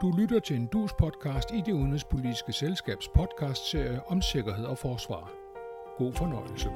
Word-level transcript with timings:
Du 0.00 0.10
lytter 0.10 0.40
til 0.40 0.56
en 0.56 0.66
dus 0.66 0.92
podcast 0.92 1.50
i 1.54 1.62
det 1.66 1.72
udenrigspolitiske 1.72 2.52
selskabs 2.52 3.08
podcastserie 3.08 4.00
om 4.06 4.22
sikkerhed 4.22 4.64
og 4.64 4.78
forsvar. 4.78 5.32
God 5.96 6.12
fornøjelse. 6.12 6.68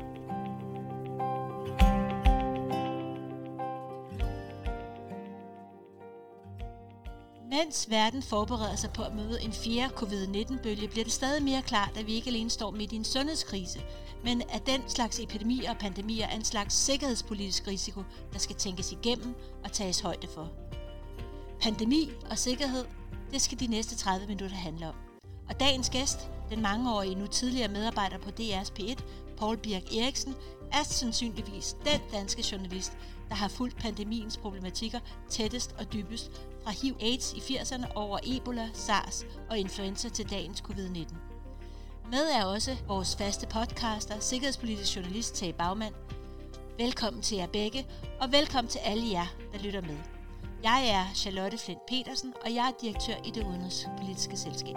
Mens 7.50 7.90
verden 7.90 8.22
forbereder 8.22 8.76
sig 8.76 8.90
på 8.94 9.02
at 9.02 9.14
møde 9.14 9.42
en 9.42 9.52
fjerde 9.52 9.94
covid-19-bølge, 9.94 10.88
bliver 10.88 11.04
det 11.04 11.12
stadig 11.12 11.42
mere 11.42 11.62
klart, 11.62 11.96
at 11.98 12.06
vi 12.06 12.14
ikke 12.14 12.30
alene 12.30 12.50
står 12.50 12.70
midt 12.70 12.92
i 12.92 12.96
en 12.96 13.04
sundhedskrise, 13.04 13.80
men 14.24 14.42
at 14.42 14.66
den 14.66 14.88
slags 14.88 15.20
epidemier 15.20 15.70
og 15.70 15.78
pandemier 15.78 16.26
er 16.26 16.36
en 16.36 16.44
slags 16.44 16.74
sikkerhedspolitisk 16.74 17.66
risiko, 17.66 18.02
der 18.32 18.38
skal 18.38 18.56
tænkes 18.56 18.92
igennem 18.92 19.34
og 19.64 19.72
tages 19.72 20.00
højde 20.00 20.26
for. 20.34 20.48
Pandemi 21.60 22.10
og 22.30 22.38
sikkerhed, 22.38 22.84
det 23.32 23.42
skal 23.42 23.60
de 23.60 23.66
næste 23.66 23.96
30 23.96 24.26
minutter 24.26 24.56
handle 24.56 24.88
om. 24.88 24.94
Og 25.48 25.60
dagens 25.60 25.90
gæst, 25.90 26.30
den 26.50 26.62
mangeårige 26.62 27.14
nu 27.14 27.26
tidligere 27.26 27.68
medarbejder 27.68 28.18
på 28.18 28.30
DR's 28.40 28.72
P1, 28.80 29.02
Paul 29.36 29.56
Birk 29.56 29.96
Eriksen, 29.96 30.34
er 30.72 30.82
sandsynligvis 30.82 31.76
den 31.84 32.00
danske 32.12 32.44
journalist, 32.52 32.92
der 33.28 33.34
har 33.34 33.48
fulgt 33.48 33.76
pandemiens 33.76 34.36
problematikker 34.36 35.00
tættest 35.30 35.74
og 35.78 35.92
dybest 35.92 36.30
fra 36.64 36.70
HIV-AIDS 36.70 37.32
i 37.32 37.38
80'erne 37.38 37.92
over 37.94 38.18
Ebola, 38.24 38.68
SARS 38.74 39.26
og 39.50 39.58
influenza 39.58 40.08
til 40.08 40.30
dagens 40.30 40.60
covid-19. 40.60 41.14
Med 42.10 42.30
er 42.34 42.44
også 42.44 42.76
vores 42.88 43.16
faste 43.16 43.46
podcaster, 43.46 44.20
sikkerhedspolitisk 44.20 44.96
journalist 44.96 45.34
Tage 45.34 45.52
Bagmand. 45.52 45.94
Velkommen 46.78 47.22
til 47.22 47.36
jer 47.36 47.46
begge, 47.46 47.86
og 48.20 48.32
velkommen 48.32 48.70
til 48.70 48.78
alle 48.78 49.10
jer, 49.10 49.26
der 49.52 49.58
lytter 49.58 49.80
med. 49.80 50.21
Jeg 50.62 50.88
er 50.88 51.14
Charlotte 51.14 51.58
Flint 51.58 51.86
Petersen, 51.86 52.34
og 52.44 52.54
jeg 52.54 52.68
er 52.68 52.72
direktør 52.80 53.14
i 53.24 53.30
det 53.30 53.46
udenrigspolitiske 53.46 54.36
selskab. 54.36 54.74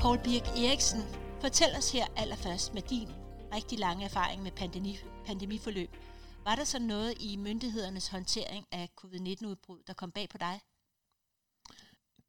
Paul 0.00 0.18
Birk 0.24 0.46
Eriksen, 0.46 1.02
fortæl 1.40 1.76
os 1.78 1.92
her 1.92 2.06
allerførst 2.16 2.74
med 2.74 2.82
din 2.82 3.08
rigtig 3.54 3.78
lange 3.78 4.04
erfaring 4.04 4.42
med 4.42 4.50
pandemi, 4.50 4.98
pandemiforløb. 5.26 5.96
Var 6.44 6.54
der 6.54 6.64
så 6.64 6.78
noget 6.78 7.14
i 7.20 7.36
myndighedernes 7.36 8.08
håndtering 8.08 8.66
af 8.72 8.88
covid-19-udbrud, 8.96 9.78
der 9.86 9.92
kom 9.92 10.10
bag 10.10 10.28
på 10.28 10.38
dig? 10.38 10.60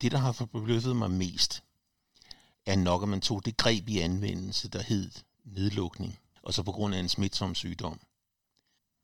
Det, 0.01 0.11
der 0.11 0.17
har 0.17 0.31
forbløffet 0.31 0.95
mig 0.95 1.11
mest, 1.11 1.63
er 2.65 2.75
nok, 2.75 3.03
at 3.03 3.09
man 3.09 3.21
tog 3.21 3.45
det 3.45 3.57
greb 3.57 3.89
i 3.89 3.99
anvendelse, 3.99 4.69
der 4.69 4.81
hed 4.81 5.11
nedlukning, 5.43 6.19
og 6.41 6.53
så 6.53 6.63
på 6.63 6.71
grund 6.71 6.95
af 6.95 6.99
en 6.99 7.09
smitsom 7.09 7.55
sygdom. 7.55 7.99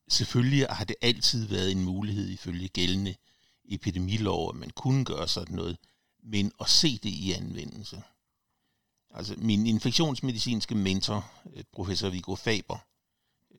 Selvfølgelig 0.10 0.68
har 0.70 0.84
det 0.84 0.96
altid 1.02 1.48
været 1.48 1.72
en 1.72 1.84
mulighed 1.84 2.30
ifølge 2.30 2.68
gældende 2.68 3.16
epidemilov, 3.70 4.50
at 4.50 4.56
man 4.56 4.70
kunne 4.70 5.06
gøre 5.06 5.28
sådan 5.28 5.56
noget, 5.56 5.78
men 6.24 6.52
at 6.62 6.70
se 6.70 6.98
det 6.98 7.10
i 7.10 7.32
anvendelse. 7.32 8.02
Altså 9.14 9.36
min 9.38 9.68
infektionsmedicinske 9.68 10.76
mentor, 10.76 11.32
øh, 11.56 11.64
professor 11.74 12.10
Viggo 12.10 12.36
Faber, 12.36 12.78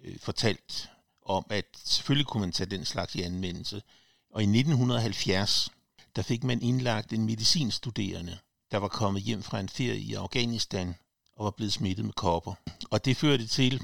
øh, 0.02 0.18
fortalt 0.18 0.90
om, 1.22 1.46
at 1.50 1.64
selvfølgelig 1.84 2.26
kunne 2.26 2.40
man 2.40 2.52
tage 2.52 2.70
den 2.70 2.84
slags 2.84 3.14
i 3.14 3.22
anvendelse. 3.22 3.82
Og 4.30 4.42
i 4.42 4.46
1970, 4.46 5.70
der 6.16 6.22
fik 6.22 6.44
man 6.44 6.62
indlagt 6.62 7.12
en 7.12 7.26
medicinstuderende, 7.26 8.38
der 8.70 8.78
var 8.78 8.88
kommet 8.88 9.22
hjem 9.22 9.42
fra 9.42 9.60
en 9.60 9.68
ferie 9.68 10.00
i 10.00 10.14
Afghanistan 10.14 10.94
og 11.36 11.44
var 11.44 11.50
blevet 11.50 11.72
smittet 11.72 12.04
med 12.04 12.12
kopper. 12.12 12.54
Og 12.90 13.04
det 13.04 13.16
førte 13.16 13.46
til, 13.46 13.82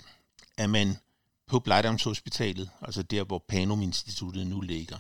at 0.57 0.71
man 0.71 0.97
på 1.47 1.59
Blejdomshospitalet, 1.61 2.71
altså 2.83 3.03
der, 3.03 3.25
hvor 3.25 3.45
Panum 3.49 3.83
Instituttet 3.83 4.47
nu 4.47 4.61
ligger, 4.61 4.99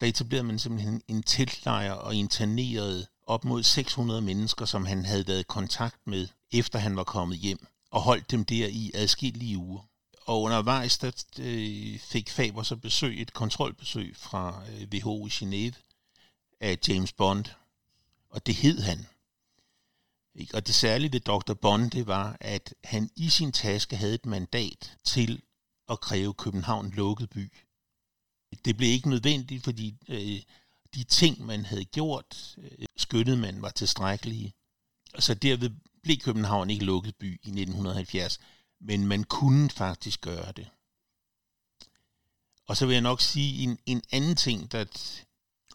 der 0.00 0.06
etablerede 0.06 0.46
man 0.46 0.58
simpelthen 0.58 1.02
en 1.08 1.22
teltlejr 1.22 1.92
og 1.92 2.14
internerede 2.14 3.06
op 3.26 3.44
mod 3.44 3.62
600 3.62 4.22
mennesker, 4.22 4.64
som 4.64 4.86
han 4.86 5.04
havde 5.04 5.26
været 5.26 5.40
i 5.40 5.48
kontakt 5.48 6.06
med, 6.06 6.28
efter 6.52 6.78
han 6.78 6.96
var 6.96 7.04
kommet 7.04 7.38
hjem, 7.38 7.66
og 7.90 8.00
holdt 8.00 8.30
dem 8.30 8.44
der 8.44 8.66
i 8.66 8.90
adskillige 8.94 9.58
uger. 9.58 9.88
Og 10.26 10.42
undervejs 10.42 10.98
der, 10.98 11.24
øh, 11.38 11.98
fik 11.98 12.30
Faber 12.30 12.62
så 12.62 12.76
besøg, 12.76 13.22
et 13.22 13.32
kontrolbesøg 13.32 14.16
fra 14.16 14.62
øh, 14.70 14.88
WHO 14.94 15.26
i 15.26 15.30
Genève 15.30 15.74
af 16.60 16.78
James 16.88 17.12
Bond, 17.12 17.44
og 18.30 18.46
det 18.46 18.54
hed 18.54 18.80
han. 18.80 19.06
Ikke? 20.34 20.54
Og 20.54 20.66
det 20.66 20.74
særlige 20.74 21.12
ved 21.12 21.20
Dr. 21.20 21.54
Bond, 21.54 21.90
det 21.90 22.06
var, 22.06 22.36
at 22.40 22.74
han 22.84 23.10
i 23.16 23.28
sin 23.28 23.52
taske 23.52 23.96
havde 23.96 24.14
et 24.14 24.26
mandat 24.26 24.96
til 25.04 25.42
at 25.88 26.00
kræve 26.00 26.34
København 26.34 26.90
lukket 26.90 27.30
by. 27.30 27.52
Det 28.64 28.76
blev 28.76 28.90
ikke 28.90 29.10
nødvendigt, 29.10 29.64
fordi 29.64 29.94
øh, 30.08 30.42
de 30.94 31.04
ting, 31.04 31.46
man 31.46 31.64
havde 31.64 31.84
gjort, 31.84 32.56
øh, 32.58 32.86
skyndede 32.96 33.36
man 33.36 33.62
var 33.62 33.70
tilstrækkelige. 33.70 34.52
Og 35.14 35.22
så 35.22 35.34
derved 35.34 35.70
blev 36.02 36.16
København 36.16 36.70
ikke 36.70 36.84
lukket 36.84 37.16
by 37.16 37.32
i 37.32 37.48
1970, 37.48 38.40
men 38.80 39.06
man 39.06 39.24
kunne 39.24 39.70
faktisk 39.70 40.20
gøre 40.20 40.52
det. 40.52 40.68
Og 42.66 42.76
så 42.76 42.86
vil 42.86 42.92
jeg 42.92 43.02
nok 43.02 43.20
sige 43.20 43.62
en, 43.62 43.78
en 43.86 44.02
anden 44.12 44.36
ting, 44.36 44.72
der 44.72 44.84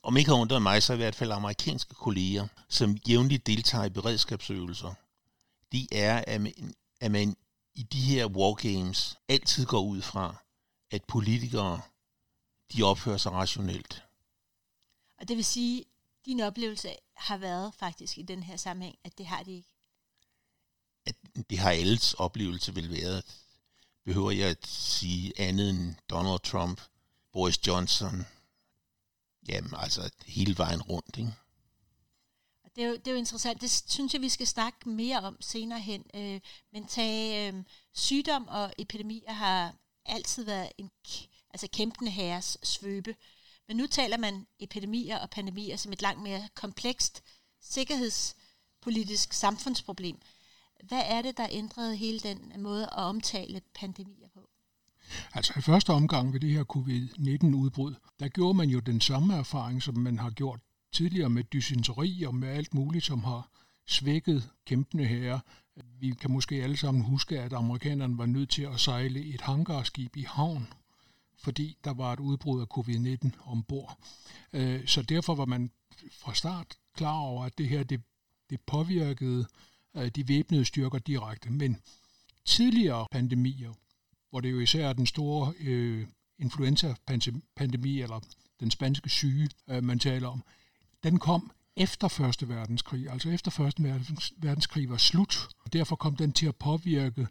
om 0.04 0.18
ikke 0.18 0.30
har 0.30 0.38
undret 0.38 0.62
mig, 0.62 0.84
så 0.84 0.94
i 0.94 0.96
hvert 0.96 1.16
fald 1.16 1.32
amerikanske 1.32 1.94
kolleger, 1.94 2.48
som 2.70 2.98
jævnligt 3.08 3.48
deltager 3.48 3.86
i 3.86 3.90
beredskabsøvelser, 3.90 4.94
de 5.72 5.88
er, 5.92 6.24
at 6.28 6.42
man, 6.42 6.74
at 7.02 7.12
man 7.12 7.36
i 7.76 7.84
de 7.84 8.02
her 8.02 8.28
wargames 8.28 9.18
altid 9.28 9.66
går 9.66 9.82
ud 9.82 10.02
fra, 10.02 10.36
at 10.92 11.04
politikere, 11.04 11.82
de 12.74 12.84
opfører 12.84 13.18
sig 13.18 13.32
rationelt. 13.32 14.04
Og 15.20 15.28
det 15.28 15.38
vil 15.38 15.46
sige, 15.46 15.82
at 15.82 15.88
din 16.26 16.40
oplevelse 16.40 16.96
har 17.14 17.38
været 17.38 17.74
faktisk 17.74 18.18
i 18.18 18.22
den 18.22 18.44
her 18.44 18.58
sammenhæng, 18.58 18.98
at 19.04 19.18
det 19.18 19.26
har 19.26 19.44
de 19.44 19.52
ikke? 19.52 19.70
At 21.06 21.16
det 21.50 21.60
har 21.60 21.72
alles 21.72 22.14
oplevelse 22.14 22.76
vel 22.76 22.92
været. 22.92 23.26
Behøver 24.06 24.32
jeg 24.32 24.50
at 24.50 24.68
sige 24.68 25.34
andet 25.38 25.70
end 25.70 25.96
Donald 26.10 26.40
Trump, 26.40 26.82
Boris 27.32 27.68
Johnson, 27.68 28.26
jamen 29.48 29.74
altså 29.78 30.12
hele 30.26 30.58
vejen 30.58 30.82
rundt, 30.82 31.18
ikke? 31.18 31.34
Det 32.76 32.84
er, 32.84 32.88
jo, 32.88 32.96
det 32.96 33.08
er 33.08 33.12
jo 33.12 33.18
interessant. 33.18 33.62
Det 33.62 33.72
synes 33.88 34.14
jeg, 34.14 34.22
vi 34.22 34.30
skal 34.30 34.48
snakke 34.48 34.90
mere 34.90 35.20
om 35.20 35.38
senere 35.42 35.80
hen. 35.80 36.04
Øh, 36.16 36.40
men 36.74 36.86
tage 36.86 37.54
øh, 37.54 37.64
sygdom 37.94 38.48
og 38.48 38.74
epidemier 38.78 39.32
har 39.32 39.76
altid 40.06 40.46
været 40.46 40.72
en 40.78 40.90
altså 41.50 41.68
kæmpende 41.74 42.12
herres 42.12 42.58
svøbe. 42.64 43.16
Men 43.68 43.78
nu 43.78 43.88
taler 43.88 44.18
man 44.18 44.48
epidemier 44.60 45.18
og 45.18 45.30
pandemier 45.30 45.78
som 45.78 45.94
et 45.94 46.02
langt 46.02 46.22
mere 46.22 46.48
komplekst 46.56 47.24
sikkerhedspolitisk 47.62 49.34
samfundsproblem. 49.34 50.18
Hvad 50.84 51.02
er 51.06 51.22
det, 51.22 51.38
der 51.38 51.48
ændrede 51.52 51.96
hele 51.96 52.20
den 52.20 52.54
måde 52.58 52.84
at 52.84 52.94
omtale 52.94 53.62
pandemier 53.76 54.28
på? 54.34 54.50
Altså 55.34 55.54
i 55.58 55.62
første 55.62 55.90
omgang 55.90 56.34
ved 56.34 56.40
det 56.40 56.50
her 56.50 56.64
covid-19-udbrud, 56.64 57.96
der 58.20 58.28
gjorde 58.28 58.54
man 58.54 58.70
jo 58.70 58.80
den 58.80 59.02
samme 59.02 59.36
erfaring, 59.36 59.84
som 59.84 59.98
man 59.98 60.20
har 60.20 60.30
gjort 60.30 60.60
tidligere 60.94 61.30
med 61.30 61.44
dysenteri 61.44 62.24
og 62.24 62.36
med 62.36 62.50
alt 62.50 62.74
muligt, 62.74 63.06
som 63.06 63.24
har 63.24 63.50
svækket 63.88 64.50
kæmpende 64.66 65.06
herrer. 65.06 65.40
Vi 66.00 66.10
kan 66.22 66.32
måske 66.32 66.64
alle 66.64 66.78
sammen 66.78 67.04
huske, 67.04 67.40
at 67.40 67.54
amerikanerne 67.54 68.18
var 68.18 68.26
nødt 68.26 68.50
til 68.50 68.64
at 68.64 68.80
sejle 68.80 69.26
et 69.26 69.42
hangarskib 69.42 70.18
i 70.18 70.26
havn, 70.30 70.68
fordi 71.38 71.78
der 71.84 71.94
var 71.94 72.14
et 72.14 72.20
udbrud 72.20 72.62
af 72.62 72.66
covid-19 72.78 73.50
ombord. 73.50 73.98
Øh, 74.54 74.88
så 74.88 75.02
derfor 75.02 75.36
var 75.36 75.46
man 75.46 75.72
fra 76.12 76.34
start 76.34 76.78
klar 76.96 77.20
over, 77.20 77.46
at 77.46 77.58
det 77.58 77.70
her 77.70 77.84
det, 77.84 78.02
det 78.50 78.62
påvirkede 78.62 79.46
øh, 79.96 80.08
de 80.08 80.28
væbnede 80.28 80.66
styrker 80.66 81.00
direkte. 81.00 81.50
Men 81.50 81.78
tidligere 82.46 83.08
pandemier, 83.12 83.74
hvor 84.30 84.40
det 84.40 84.52
jo 84.52 84.60
især 84.60 84.90
er 84.90 84.94
den 84.94 85.06
store 85.06 85.54
øh, 85.60 86.08
influenza-pandemi, 86.40 88.02
eller 88.02 88.20
den 88.60 88.72
spanske 88.72 89.10
syge, 89.10 89.50
øh, 89.70 89.84
man 89.84 90.00
taler 90.00 90.28
om, 90.28 90.44
den 91.04 91.20
kom 91.20 91.52
efter 91.76 92.08
Første 92.08 92.50
Verdenskrig, 92.50 93.10
altså 93.10 93.30
efter 93.30 93.52
Første 93.52 93.84
Verdenskrig 94.38 94.90
var 94.90 94.98
slut. 94.98 95.48
Derfor 95.74 95.96
kom 95.96 96.16
den 96.16 96.32
til 96.32 96.46
at 96.46 96.56
påvirke 96.56 97.28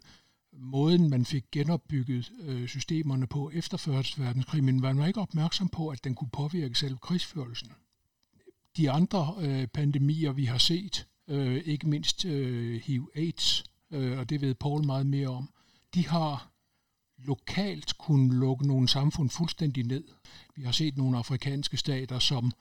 måden, 0.53 1.09
man 1.09 1.25
fik 1.25 1.43
genopbygget 1.51 2.31
øh, 2.39 2.67
systemerne 2.67 3.27
på 3.27 3.51
efter 3.53 3.77
Første 3.77 4.21
Verdenskrig, 4.21 4.63
men 4.63 4.81
man 4.81 4.97
var 4.97 5.07
ikke 5.07 5.21
opmærksom 5.21 5.69
på, 5.69 5.89
at 5.89 6.03
den 6.03 6.15
kunne 6.15 6.29
påvirke 6.29 6.75
selv 6.75 6.97
krigsførelsen. 6.97 7.71
De 8.77 8.91
andre 8.91 9.35
øh, 9.39 9.67
pandemier, 9.67 10.31
vi 10.31 10.45
har 10.45 10.57
set, 10.57 11.07
øh, 11.27 11.61
ikke 11.65 11.89
mindst 11.89 12.25
øh, 12.25 12.81
HIV-AIDS, 12.81 13.63
øh, 13.91 14.19
og 14.19 14.29
det 14.29 14.41
ved 14.41 14.55
Paul 14.55 14.85
meget 14.85 15.05
mere 15.05 15.27
om, 15.27 15.49
de 15.93 16.07
har 16.07 16.51
lokalt 17.17 17.97
kunne 17.97 18.39
lukke 18.39 18.67
nogle 18.67 18.87
samfund 18.87 19.29
fuldstændig 19.29 19.83
ned. 19.83 20.03
Vi 20.55 20.63
har 20.63 20.71
set 20.71 20.97
nogle 20.97 21.17
afrikanske 21.17 21.77
stater, 21.77 22.19
som 22.19 22.51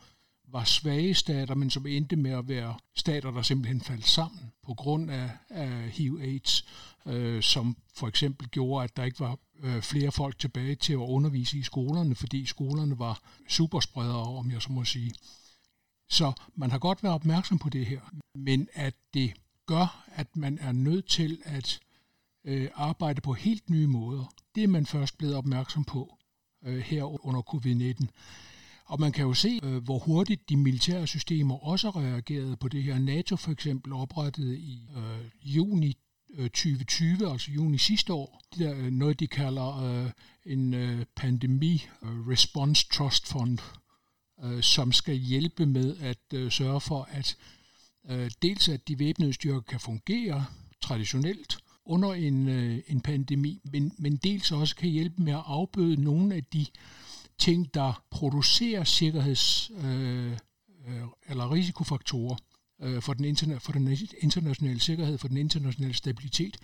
var 0.53 0.65
svage 0.65 1.15
stater, 1.15 1.55
men 1.55 1.71
som 1.71 1.87
endte 1.87 2.17
med 2.17 2.31
at 2.31 2.49
være 2.49 2.79
stater, 2.95 3.31
der 3.31 3.43
simpelthen 3.43 3.81
faldt 3.81 4.09
sammen 4.09 4.53
på 4.63 4.75
grund 4.75 5.11
af, 5.11 5.31
af 5.51 5.91
HIV-AIDS, 5.91 6.65
øh, 7.07 7.43
som 7.43 7.77
for 7.95 8.09
eksempel 8.09 8.49
gjorde, 8.49 8.85
at 8.85 8.97
der 8.97 9.05
ikke 9.05 9.21
var 9.21 9.39
øh, 9.63 9.83
flere 9.83 10.13
folk 10.13 10.39
tilbage 10.39 10.75
til 10.75 10.93
at 10.93 10.97
undervise 10.97 11.59
i 11.59 11.63
skolerne, 11.63 12.15
fordi 12.15 12.47
skolerne 12.47 12.99
var 12.99 13.21
superspredere, 13.49 14.37
om 14.37 14.51
jeg 14.51 14.63
så 14.63 14.73
må 14.73 14.85
sige. 14.85 15.13
Så 16.11 16.33
man 16.55 16.71
har 16.71 16.79
godt 16.79 17.03
været 17.03 17.15
opmærksom 17.15 17.59
på 17.59 17.69
det 17.69 17.87
her, 17.87 18.01
men 18.35 18.69
at 18.73 18.95
det 19.15 19.33
gør, 19.67 20.05
at 20.15 20.37
man 20.37 20.59
er 20.59 20.73
nødt 20.73 21.07
til 21.07 21.43
at 21.45 21.81
øh, 22.45 22.69
arbejde 22.75 23.21
på 23.21 23.33
helt 23.33 23.71
nye 23.71 23.87
måder, 23.87 24.35
det 24.55 24.63
er 24.65 24.69
man 24.69 24.87
først 24.87 25.19
blevet 25.19 25.37
opmærksom 25.37 25.85
på 25.85 26.17
øh, 26.65 26.79
her 26.79 27.27
under 27.27 27.43
covid-19. 27.43 28.07
Og 28.93 29.01
man 29.01 29.13
kan 29.13 29.25
jo 29.25 29.35
se, 29.35 29.61
øh, 29.63 29.85
hvor 29.85 29.99
hurtigt 29.99 30.49
de 30.49 30.57
militære 30.57 31.07
systemer 31.07 31.65
også 31.65 31.91
reagerede 31.91 32.57
på 32.57 32.69
det 32.69 32.83
her. 32.83 32.99
NATO 32.99 33.37
for 33.37 33.53
eksempel 33.53 33.93
oprettede 33.93 34.59
i 34.59 34.89
øh, 34.97 35.57
juni 35.57 35.97
øh, 36.35 36.51
2020, 36.51 37.31
altså 37.31 37.51
juni 37.51 37.79
sidste 37.79 38.13
år, 38.13 38.41
det 38.53 38.61
der, 38.61 38.77
øh, 38.77 38.91
noget 38.91 39.21
de 39.21 39.27
kalder 39.27 39.85
øh, 39.85 40.11
en 40.47 40.75
øh, 40.75 41.07
pandemi 41.17 41.87
øh, 42.03 42.29
response 42.29 42.89
trust 42.93 43.29
fund, 43.29 43.59
øh, 44.45 44.63
som 44.63 44.93
skal 44.93 45.17
hjælpe 45.17 45.67
med 45.67 45.97
at 45.97 46.35
øh, 46.35 46.51
sørge 46.51 46.81
for, 46.81 47.09
at 47.11 47.37
øh, 48.11 48.31
dels 48.43 48.69
at 48.69 48.89
de 48.89 48.99
væbnede 48.99 49.33
styrker 49.33 49.61
kan 49.61 49.81
fungere 49.81 50.45
traditionelt 50.83 51.59
under 51.85 52.13
en, 52.13 52.49
øh, 52.49 52.83
en 52.89 53.01
pandemi, 53.01 53.61
men, 53.73 53.93
men 53.99 54.17
dels 54.17 54.53
også 54.53 54.77
kan 54.77 54.91
hjælpe 54.91 55.23
med 55.23 55.33
at 55.33 55.43
afbøde 55.47 56.03
nogle 56.03 56.35
af 56.35 56.45
de 56.45 56.67
ting, 57.39 57.75
der 57.75 58.05
producerer 58.11 58.85
sikkerheds- 58.85 59.71
øh, 59.85 60.33
øh, 60.89 61.03
eller 61.29 61.53
risikofaktorer 61.53 62.37
øh, 62.83 63.03
for, 63.03 63.13
den 63.13 63.25
interna- 63.25 63.59
for 63.59 63.73
den 63.73 63.97
internationale 64.21 64.81
sikkerhed, 64.81 65.19
for 65.19 65.29
den 65.29 65.37
internationale 65.37 65.95
stabilitet. 65.95 66.57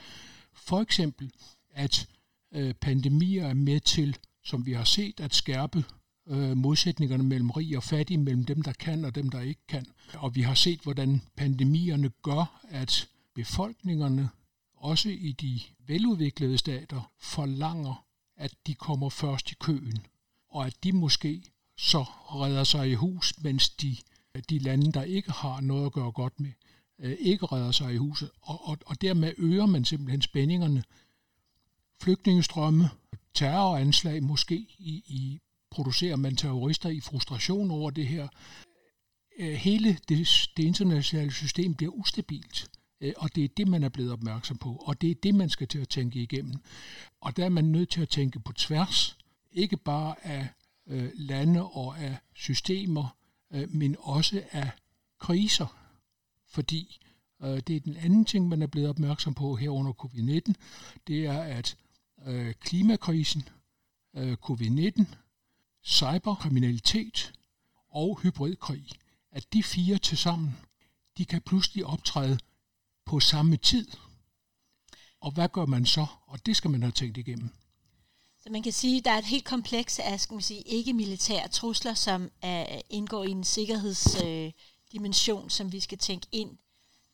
For 0.55 0.81
eksempel, 0.81 1.33
at 1.71 2.09
øh, 2.55 2.75
pandemier 2.75 3.47
er 3.47 3.55
med 3.55 3.81
til, 3.81 4.17
som 4.45 4.67
vi 4.67 4.73
har 4.73 4.85
set, 4.85 5.21
at 5.21 5.35
skærpe 5.35 5.85
øh, 6.29 6.57
modsætningerne 6.57 7.23
mellem 7.23 7.51
rig 7.51 7.77
og 7.77 7.83
fattig, 7.83 8.19
mellem 8.21 8.45
dem, 8.45 8.63
der 8.63 8.73
kan 8.73 9.05
og 9.05 9.15
dem, 9.15 9.31
der 9.31 9.41
ikke 9.41 9.67
kan. 9.69 9.87
Og 10.15 10.35
vi 10.35 10.43
har 10.43 10.55
set, 10.55 10.81
hvordan 10.81 11.23
pandemierne 11.37 12.11
gør, 12.23 12.61
at 12.69 13.09
befolkningerne, 13.35 14.29
også 14.77 15.09
i 15.09 15.33
de 15.33 15.61
veludviklede 15.87 16.59
stater, 16.59 17.13
forlanger, 17.21 18.05
at 18.37 18.55
de 18.67 18.75
kommer 18.75 19.09
først 19.09 19.51
i 19.53 19.55
køen, 19.61 20.07
og 20.51 20.67
at 20.67 20.85
de 20.85 20.93
måske 20.93 21.43
så 21.77 22.03
redder 22.35 22.65
sig 22.65 22.91
i 22.91 22.95
hus, 22.95 23.35
mens 23.39 23.71
de, 23.71 23.97
de 24.51 24.59
lande, 24.59 24.93
der 24.93 25.03
ikke 25.03 25.31
har 25.31 25.61
noget 25.61 25.87
at 25.87 25.93
gøre 25.93 26.13
godt 26.13 26.41
med, 26.41 26.53
øh, 26.99 27.17
ikke 27.21 27.47
redder 27.47 27.71
sig 27.71 27.95
i 27.95 27.97
huset. 27.97 28.31
Og, 28.43 28.69
og, 28.69 28.79
og 28.87 29.01
dermed 29.01 29.33
øger 29.39 29.67
man 29.67 29.85
simpelthen 29.85 30.23
spændingerne. 30.23 30.85
Flygtningestrømme, 32.03 32.91
terroranslag 33.35 34.23
måske 34.23 34.57
i, 34.79 35.03
i 35.07 35.41
producerer 35.71 36.17
man 36.17 36.37
terrorister 36.37 36.89
i 36.89 37.01
frustration 37.01 37.71
over 37.71 37.91
det 37.91 38.07
her. 38.07 38.29
Øh, 39.39 39.53
hele 39.55 39.99
det, 40.09 40.49
det 40.57 40.65
internationale 40.65 41.33
system 41.33 41.75
bliver 41.75 41.93
ustabilt, 41.93 42.71
øh, 43.01 43.13
og 43.17 43.35
det 43.35 43.45
er 43.45 43.49
det, 43.57 43.69
man 43.69 43.83
er 43.83 43.89
blevet 43.89 44.13
opmærksom 44.13 44.57
på, 44.57 44.77
og 44.77 45.01
det 45.01 45.11
er 45.11 45.15
det, 45.23 45.35
man 45.35 45.49
skal 45.49 45.69
til 45.69 45.79
at 45.79 45.89
tænke 45.89 46.23
igennem. 46.23 46.55
Og 47.21 47.37
der 47.37 47.45
er 47.45 47.49
man 47.49 47.65
nødt 47.65 47.91
til 47.91 48.01
at 48.01 48.09
tænke 48.09 48.41
på 48.41 48.53
tværs, 48.53 49.19
ikke 49.59 49.77
bare 49.77 50.27
af 50.27 50.49
øh, 50.87 51.11
lande 51.15 51.65
og 51.65 51.99
af 51.99 52.17
systemer, 52.35 53.17
øh, 53.51 53.71
men 53.75 53.97
også 53.99 54.43
af 54.51 54.71
kriser, 55.19 55.77
fordi 56.47 57.01
øh, 57.43 57.61
det 57.67 57.77
er 57.77 57.81
den 57.81 57.97
anden 57.97 58.25
ting, 58.25 58.49
man 58.49 58.63
er 58.63 58.67
blevet 58.67 58.89
opmærksom 58.89 59.35
på 59.35 59.57
her 59.57 59.71
under 59.71 59.93
covid-19, 59.93 60.53
det 61.07 61.27
er, 61.27 61.43
at 61.43 61.77
øh, 62.27 62.55
klimakrisen, 62.55 63.49
covid-19, 64.17 65.05
cyberkriminalitet 65.85 67.33
og 67.91 68.21
hybridkrig, 68.23 68.89
at 69.31 69.53
de 69.53 69.63
fire 69.63 69.99
til 69.99 70.19
sammen, 70.19 70.57
de 71.19 71.25
kan 71.25 71.41
pludselig 71.41 71.87
optræde 71.87 72.39
på 73.05 73.21
samme 73.21 73.57
tid. 73.57 73.89
Og 75.21 75.33
hvad 75.33 75.49
gør 75.49 75.67
man 75.67 75.87
så? 75.87 76.07
Og 76.27 76.47
det 76.47 76.57
skal 76.57 76.71
man 76.71 76.83
have 76.83 76.93
tænkt 76.93 77.17
igennem. 77.17 77.51
Så 78.41 78.51
man 78.51 78.63
kan 78.63 78.73
sige, 78.73 78.99
at 78.99 79.05
der 79.05 79.11
er 79.11 79.19
et 79.19 79.25
helt 79.25 79.45
kompleks 79.45 79.99
af 79.99 80.21
skal 80.21 80.35
man 80.35 80.43
sige, 80.43 80.61
ikke-militære 80.61 81.49
trusler, 81.49 81.95
som 81.95 82.31
er, 82.43 82.81
indgår 82.91 83.25
i 83.25 83.31
en 83.31 83.45
sikkerhedsdimension, 83.45 85.45
øh, 85.45 85.51
som 85.51 85.73
vi 85.73 85.81
skal 85.81 85.99
tænke 85.99 86.27
ind 86.33 86.59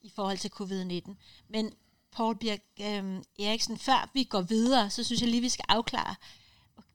i 0.02 0.10
forhold 0.10 0.38
til 0.38 0.50
covid-19. 0.60 1.14
Men 1.48 1.72
Paul 2.12 2.38
Birk 2.38 2.60
øh, 2.80 3.22
Eriksen, 3.38 3.78
før 3.78 4.10
vi 4.14 4.24
går 4.24 4.42
videre, 4.42 4.90
så 4.90 5.04
synes 5.04 5.20
jeg 5.20 5.30
lige, 5.30 5.40
vi 5.40 5.48
skal 5.48 5.64
afklare, 5.68 6.14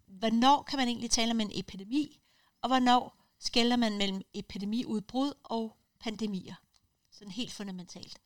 hvornår 0.07 0.63
kan 0.63 0.77
man 0.77 0.87
egentlig 0.87 1.11
tale 1.11 1.31
om 1.31 1.39
en 1.39 1.51
epidemi, 1.53 2.19
og 2.61 2.69
hvornår 2.69 3.19
skælder 3.39 3.75
man 3.75 3.97
mellem 3.97 4.21
epidemiudbrud 4.33 5.33
og 5.43 5.77
pandemier. 5.99 6.55
Sådan 7.11 7.31
helt 7.31 7.51
fundamentalt. 7.51 8.17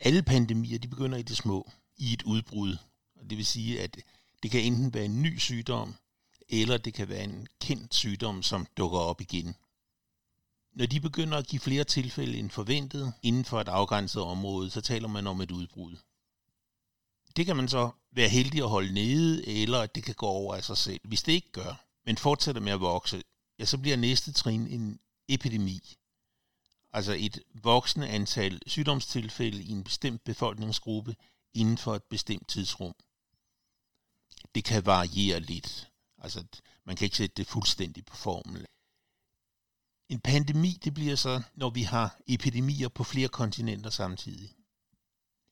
Alle 0.00 0.22
pandemier, 0.22 0.78
de 0.78 0.88
begynder 0.88 1.18
i 1.18 1.22
det 1.22 1.36
små, 1.36 1.70
i 1.96 2.12
et 2.12 2.22
udbrud. 2.22 2.76
Og 3.16 3.30
det 3.30 3.38
vil 3.38 3.46
sige, 3.46 3.82
at 3.82 3.96
det 4.42 4.50
kan 4.50 4.60
enten 4.60 4.94
være 4.94 5.04
en 5.04 5.22
ny 5.22 5.38
sygdom, 5.38 5.94
eller 6.48 6.78
det 6.78 6.94
kan 6.94 7.08
være 7.08 7.24
en 7.24 7.48
kendt 7.60 7.94
sygdom, 7.94 8.42
som 8.42 8.66
dukker 8.76 8.98
op 8.98 9.20
igen. 9.20 9.54
Når 10.72 10.86
de 10.86 11.00
begynder 11.00 11.38
at 11.38 11.46
give 11.46 11.60
flere 11.60 11.84
tilfælde 11.84 12.38
end 12.38 12.50
forventet 12.50 13.12
inden 13.22 13.44
for 13.44 13.60
et 13.60 13.68
afgrænset 13.68 14.22
område, 14.22 14.70
så 14.70 14.80
taler 14.80 15.08
man 15.08 15.26
om 15.26 15.40
et 15.40 15.50
udbrud. 15.50 15.96
Det 17.36 17.46
kan 17.46 17.56
man 17.56 17.68
så 17.68 17.90
være 18.12 18.28
heldig 18.28 18.62
at 18.62 18.68
holde 18.68 18.94
nede, 18.94 19.48
eller 19.48 19.78
at 19.78 19.94
det 19.94 20.04
kan 20.04 20.14
gå 20.14 20.26
over 20.26 20.54
af 20.54 20.64
sig 20.64 20.76
selv. 20.76 21.00
Hvis 21.04 21.22
det 21.22 21.32
ikke 21.32 21.52
gør, 21.52 21.84
men 22.06 22.16
fortsætter 22.16 22.60
med 22.60 22.72
at 22.72 22.80
vokse, 22.80 23.22
ja, 23.58 23.64
så 23.64 23.78
bliver 23.78 23.96
næste 23.96 24.32
trin 24.32 24.66
en 24.66 25.00
epidemi. 25.28 25.96
Altså 26.92 27.16
et 27.18 27.42
voksende 27.54 28.08
antal 28.08 28.60
sygdomstilfælde 28.66 29.62
i 29.62 29.70
en 29.70 29.84
bestemt 29.84 30.24
befolkningsgruppe 30.24 31.16
inden 31.54 31.78
for 31.78 31.94
et 31.94 32.02
bestemt 32.02 32.48
tidsrum. 32.48 32.94
Det 34.54 34.64
kan 34.64 34.86
variere 34.86 35.40
lidt. 35.40 35.90
Altså, 36.18 36.44
man 36.84 36.96
kan 36.96 37.04
ikke 37.04 37.16
sætte 37.16 37.34
det 37.34 37.46
fuldstændig 37.46 38.04
på 38.04 38.16
formel. 38.16 38.66
En 40.08 40.20
pandemi, 40.20 40.78
det 40.84 40.94
bliver 40.94 41.16
så, 41.16 41.42
når 41.54 41.70
vi 41.70 41.82
har 41.82 42.20
epidemier 42.26 42.88
på 42.88 43.04
flere 43.04 43.28
kontinenter 43.28 43.90
samtidig. 43.90 44.54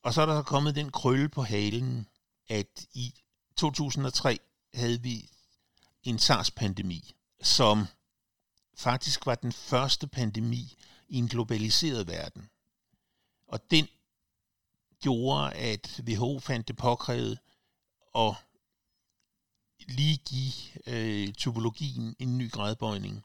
Og 0.02 0.14
så 0.14 0.22
er 0.22 0.26
der 0.26 0.42
kommet 0.42 0.74
den 0.74 0.90
krølle 0.90 1.28
på 1.28 1.42
halen, 1.42 2.08
at 2.48 2.86
i 2.92 3.14
2003 3.56 4.38
havde 4.74 5.02
vi 5.02 5.30
en 6.02 6.18
SARS-pandemi, 6.18 7.14
som 7.42 7.86
faktisk 8.74 9.26
var 9.26 9.34
den 9.34 9.52
første 9.52 10.06
pandemi 10.06 10.76
i 11.08 11.18
en 11.18 11.28
globaliseret 11.28 12.06
verden. 12.06 12.50
Og 13.48 13.70
den 13.70 13.88
gjorde, 15.00 15.52
at 15.52 16.00
WHO 16.08 16.38
fandt 16.38 16.68
det 16.68 16.76
påkrævet 16.76 17.38
at 18.14 18.34
lige 19.88 20.16
give 20.16 20.52
øh, 20.86 21.32
topologien 21.32 22.16
en 22.18 22.38
ny 22.38 22.50
gradbøjning. 22.50 23.24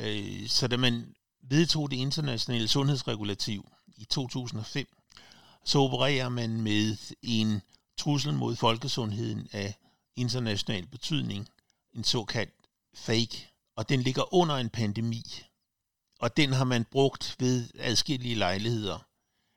Øh, 0.00 0.48
så 0.48 0.68
da 0.68 0.76
man 0.76 1.14
vedtog 1.42 1.90
det 1.90 1.96
internationale 1.96 2.68
sundhedsregulativ 2.68 3.68
i 3.96 4.04
2005, 4.04 4.86
så 5.64 5.78
opererer 5.78 6.28
man 6.28 6.60
med 6.60 6.96
en 7.22 7.62
trussel 7.98 8.34
mod 8.34 8.56
folkesundheden 8.56 9.48
af 9.52 9.74
international 10.16 10.86
betydning, 10.86 11.48
en 11.94 12.04
såkaldt 12.04 12.54
fake, 12.94 13.48
og 13.76 13.88
den 13.88 14.02
ligger 14.02 14.34
under 14.34 14.54
en 14.56 14.70
pandemi. 14.70 15.24
Og 16.18 16.36
den 16.36 16.52
har 16.52 16.64
man 16.64 16.84
brugt 16.84 17.36
ved 17.38 17.68
adskillige 17.78 18.34
lejligheder. 18.34 18.98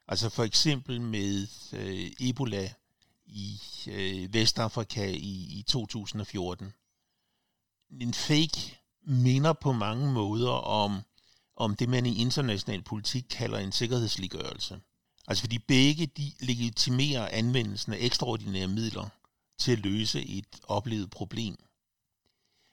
Altså 0.07 0.29
for 0.29 0.43
eksempel 0.43 1.01
med 1.01 1.47
øh, 1.73 2.11
Ebola 2.19 2.73
i 3.27 3.61
øh, 3.87 4.33
Vestafrika 4.33 5.11
i, 5.11 5.59
i 5.59 5.63
2014. 5.67 6.73
En 8.01 8.13
fake 8.13 8.79
minder 9.01 9.53
på 9.53 9.71
mange 9.71 10.11
måder 10.11 10.51
om, 10.51 11.01
om 11.55 11.75
det, 11.75 11.89
man 11.89 12.05
i 12.05 12.21
international 12.21 12.81
politik 12.81 13.25
kalder 13.29 13.57
en 13.57 13.71
sikkerhedsliggørelse. 13.71 14.79
Altså 15.27 15.41
fordi 15.41 15.59
begge 15.59 16.05
de 16.05 16.31
legitimerer 16.39 17.29
anvendelsen 17.31 17.93
af 17.93 17.97
ekstraordinære 17.99 18.67
midler 18.67 19.09
til 19.57 19.71
at 19.71 19.79
løse 19.79 20.25
et 20.25 20.45
oplevet 20.63 21.09
problem. 21.09 21.55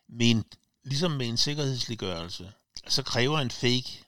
Men 0.08 0.44
ligesom 0.84 1.10
med 1.10 1.28
en 1.28 1.36
sikkerhedsliggørelse, 1.36 2.52
så 2.88 3.02
kræver 3.02 3.38
en 3.38 3.50
fake, 3.50 4.04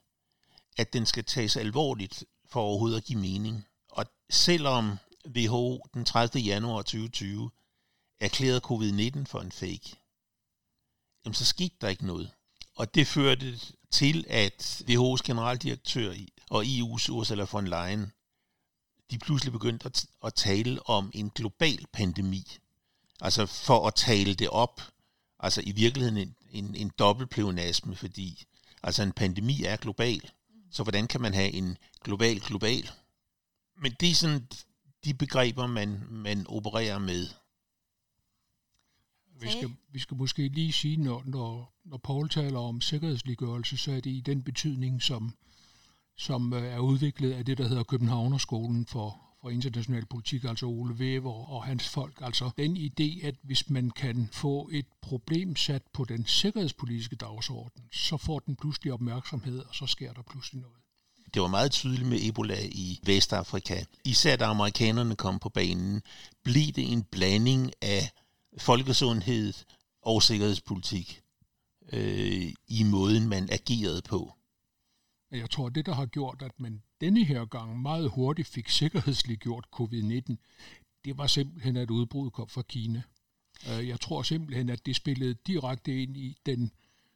at 0.77 0.93
den 0.93 1.07
skal 1.07 1.25
tages 1.25 1.57
alvorligt 1.57 2.25
for 2.49 2.61
overhovedet 2.61 2.97
at 2.97 3.05
give 3.05 3.21
mening. 3.21 3.67
Og 3.89 4.07
selvom 4.31 4.99
WHO 5.27 5.87
den 5.95 6.05
30. 6.05 6.43
januar 6.43 6.83
2020 6.83 7.51
erklærede 8.21 8.61
covid-19 8.65 9.25
for 9.25 9.41
en 9.41 9.53
fake, 9.53 9.97
jamen 11.25 11.35
så 11.35 11.45
skete 11.45 11.77
der 11.81 11.89
ikke 11.89 12.07
noget. 12.07 12.31
Og 12.75 12.95
det 12.95 13.07
førte 13.07 13.61
til, 13.91 14.25
at 14.29 14.83
WHO's 14.91 15.23
generaldirektør 15.25 16.15
og 16.51 16.65
EU's 16.65 17.11
Ursula 17.11 17.47
von 17.53 17.69
Leyen, 17.69 18.13
de 19.11 19.19
pludselig 19.19 19.53
begyndte 19.53 19.87
at, 19.87 20.07
at 20.25 20.35
tale 20.35 20.89
om 20.89 21.11
en 21.15 21.31
global 21.31 21.87
pandemi. 21.93 22.59
Altså 23.21 23.47
for 23.47 23.87
at 23.87 23.95
tale 23.95 24.35
det 24.35 24.49
op, 24.49 24.81
altså 25.39 25.63
i 25.67 25.73
virkeligheden 25.73 26.19
en, 26.19 26.37
en, 26.51 26.75
en 26.75 26.91
dobbelt 26.99 27.31
pleonasme, 27.31 27.97
fordi 27.97 28.45
altså 28.83 29.03
en 29.03 29.13
pandemi 29.13 29.63
er 29.65 29.77
global. 29.77 30.31
Så 30.71 30.83
hvordan 30.83 31.07
kan 31.07 31.21
man 31.21 31.35
have 31.35 31.51
en 31.51 31.79
global 32.05 32.41
global? 32.41 32.91
Men 33.77 33.93
det 34.01 34.11
er 34.11 34.15
sådan 34.15 34.49
de 35.07 35.15
begreber, 35.15 35.67
man, 35.67 36.03
man 36.11 36.47
opererer 36.49 36.99
med. 36.99 37.27
Vi 39.41 39.51
skal, 39.51 39.71
vi 39.93 39.99
skal 39.99 40.17
måske 40.17 40.49
lige 40.49 40.73
sige, 40.73 40.97
når, 40.97 41.23
når, 41.27 41.75
når 41.85 41.97
Paul 41.97 42.29
taler 42.29 42.59
om 42.59 42.81
sikkerhedsliggørelse, 42.81 43.77
så 43.77 43.93
er 43.93 44.01
det 44.01 44.11
i 44.11 44.21
den 44.21 44.43
betydning, 44.43 45.03
som, 45.03 45.35
som 46.17 46.53
øh, 46.53 46.63
er 46.63 46.79
udviklet 46.79 47.33
af 47.33 47.45
det, 47.45 47.59
der 47.59 47.69
hedder 47.69 47.83
Københavnerskolen 47.83 48.87
for, 48.87 49.21
for 49.41 49.51
international 49.51 50.07
politik, 50.07 50.45
altså 50.45 50.67
Ole 50.67 50.95
Weber 50.95 51.51
og 51.51 51.65
hans 51.65 51.89
folk. 51.89 52.19
Altså 52.21 52.51
den 52.59 52.77
idé, 52.77 53.27
at 53.27 53.35
hvis 53.43 53.71
man 53.71 53.91
kan 53.91 54.29
få 54.33 54.69
et 54.73 54.87
problem 55.03 55.57
sat 55.57 55.83
på 55.93 56.05
den 56.05 56.27
sikkerhedspolitiske 56.27 57.17
dagsorden, 57.17 57.83
så 57.93 58.17
får 58.17 58.39
den 58.39 58.57
pludselig 58.57 58.93
opmærksomhed, 58.93 59.59
og 59.59 59.75
så 59.75 59.87
sker 59.87 60.13
der 60.13 60.23
pludselig 60.23 60.63
noget. 60.63 60.86
Det 61.37 61.43
var 61.43 61.49
meget 61.49 61.73
tydeligt 61.73 62.09
med 62.09 62.19
Ebola 62.23 62.57
i 62.65 63.01
Vestafrika. 63.03 63.85
Især 64.05 64.37
da 64.37 64.45
amerikanerne 64.45 65.17
kom 65.17 65.39
på 65.39 65.49
banen, 65.49 66.03
blev 66.43 66.67
det 66.67 66.93
en 66.93 67.03
blanding 67.03 67.73
af 67.83 68.11
folkesundhed 68.59 69.53
og 70.03 70.23
sikkerhedspolitik 70.23 71.23
øh, 71.93 72.53
i 72.69 72.83
måden, 72.85 73.29
man 73.29 73.49
agerede 73.53 74.03
på. 74.03 74.33
Jeg 75.31 75.51
tror, 75.51 75.69
det, 75.69 75.87
der 75.87 75.95
har 75.95 76.07
gjort, 76.07 76.43
at 76.43 76.61
man 76.61 76.83
denne 77.01 77.25
her 77.25 77.45
gang 77.45 77.83
meget 77.83 78.11
hurtigt 78.11 78.49
fik 78.49 78.69
sikkerhedsliggjort 78.69 79.67
covid-19, 79.77 80.37
det 81.05 81.19
var 81.19 81.27
simpelthen, 81.27 81.77
at 81.77 81.91
udbruddet 81.91 82.33
kom 82.33 82.49
fra 82.49 82.63
Kina. 82.63 83.03
Øh, 83.71 83.89
jeg 83.89 84.01
tror 84.01 84.23
simpelthen, 84.23 84.69
at 84.69 84.87
det 84.87 84.97
spillede 84.97 85.35
direkte 85.47 86.03
ind 86.03 86.17
i 86.17 86.37
den 86.47 86.73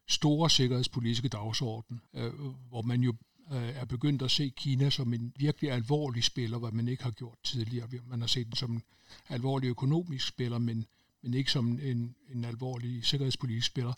store 0.08 0.50
sikkerhedspolitiske 0.50 1.28
dagsorden, 1.28 2.00
øh, 2.14 2.32
hvor 2.68 2.82
man 2.82 3.00
jo 3.00 3.14
øh, 3.52 3.76
er 3.76 3.85
begyndt 3.85 4.23
at 4.23 4.30
se 4.30 4.52
Kina 4.57 4.90
som 4.90 5.14
en 5.14 5.33
virkelig 5.37 5.73
alvorlig 5.73 6.25
spiller, 6.25 6.59
hvad 6.59 6.73
man 6.73 6.88
ikke 6.88 7.02
har 7.02 7.11
gjort 7.11 7.38
tidligere. 7.45 7.88
Man 8.07 8.21
har 8.21 8.26
set 8.26 8.47
den 8.47 8.57
som 8.57 8.71
en 8.71 8.83
alvorlig 9.28 9.69
økonomisk 9.69 10.28
spiller, 10.28 10.59
men, 10.59 10.87
men 11.23 11.35
ikke 11.35 11.50
som 11.50 11.78
en, 11.83 12.14
en 12.35 12.45
alvorlig 12.45 13.04
sikkerhedspolitisk 13.04 13.66
spiller. 13.66 13.92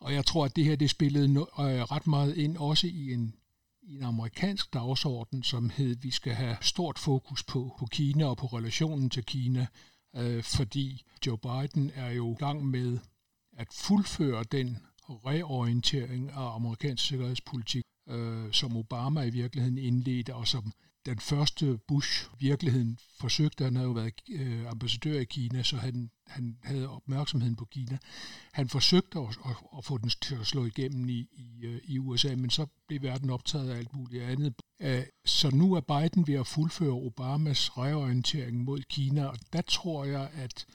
Og 0.00 0.14
jeg 0.14 0.26
tror, 0.26 0.44
at 0.44 0.56
det 0.56 0.64
her 0.64 0.76
det 0.76 0.90
spillede 0.90 1.28
no, 1.28 1.40
øh, 1.40 1.82
ret 1.82 2.06
meget 2.06 2.36
ind 2.36 2.56
også 2.56 2.86
i 2.86 3.12
en, 3.12 3.34
i 3.82 3.94
en 3.96 4.02
amerikansk 4.02 4.74
dagsorden, 4.74 5.42
som 5.42 5.70
hed, 5.70 5.96
vi 5.96 6.10
skal 6.10 6.34
have 6.34 6.56
stort 6.60 6.98
fokus 6.98 7.42
på, 7.42 7.76
på 7.78 7.86
Kina 7.86 8.26
og 8.26 8.36
på 8.36 8.46
relationen 8.46 9.10
til 9.10 9.24
Kina, 9.24 9.66
øh, 10.16 10.42
fordi 10.42 11.02
Joe 11.26 11.38
Biden 11.38 11.90
er 11.94 12.10
jo 12.10 12.32
i 12.32 12.36
gang 12.36 12.66
med 12.66 12.98
at 13.56 13.68
fuldføre 13.72 14.44
den 14.44 14.78
reorientering 15.08 16.30
af 16.30 16.54
amerikansk 16.54 17.06
sikkerhedspolitik, 17.06 17.84
øh, 18.08 18.52
som 18.52 18.76
Obama 18.76 19.22
i 19.22 19.30
virkeligheden 19.30 19.78
indledte, 19.78 20.34
og 20.34 20.48
som 20.48 20.72
den 21.06 21.18
første 21.18 21.78
Bush 21.88 22.26
virkeligheden 22.38 22.98
forsøgte, 23.20 23.64
han 23.64 23.76
havde 23.76 23.88
jo 23.88 23.92
været 23.92 24.14
øh, 24.30 24.70
ambassadør 24.70 25.20
i 25.20 25.24
Kina, 25.24 25.62
så 25.62 25.76
han, 25.76 26.10
han 26.26 26.58
havde 26.62 26.88
opmærksomheden 26.88 27.56
på 27.56 27.64
Kina. 27.64 27.98
Han 28.52 28.68
forsøgte 28.68 29.18
at, 29.18 29.38
at, 29.44 29.56
at 29.78 29.84
få 29.84 29.98
den 29.98 30.10
til 30.22 30.34
at 30.34 30.46
slå 30.46 30.64
igennem 30.64 31.08
i, 31.08 31.28
i, 31.32 31.66
øh, 31.66 31.80
i 31.84 31.98
USA, 31.98 32.36
men 32.36 32.50
så 32.50 32.66
blev 32.88 33.02
verden 33.02 33.30
optaget 33.30 33.70
af 33.70 33.76
alt 33.78 33.94
muligt 33.94 34.22
andet. 34.22 34.54
Æh, 34.80 35.02
så 35.24 35.50
nu 35.50 35.74
er 35.74 35.80
Biden 35.80 36.26
ved 36.26 36.34
at 36.34 36.46
fuldføre 36.46 36.92
Obamas 36.92 37.78
reorientering 37.78 38.64
mod 38.64 38.80
Kina, 38.80 39.26
og 39.26 39.38
der 39.52 39.62
tror 39.62 40.04
jeg, 40.04 40.30
at, 40.34 40.66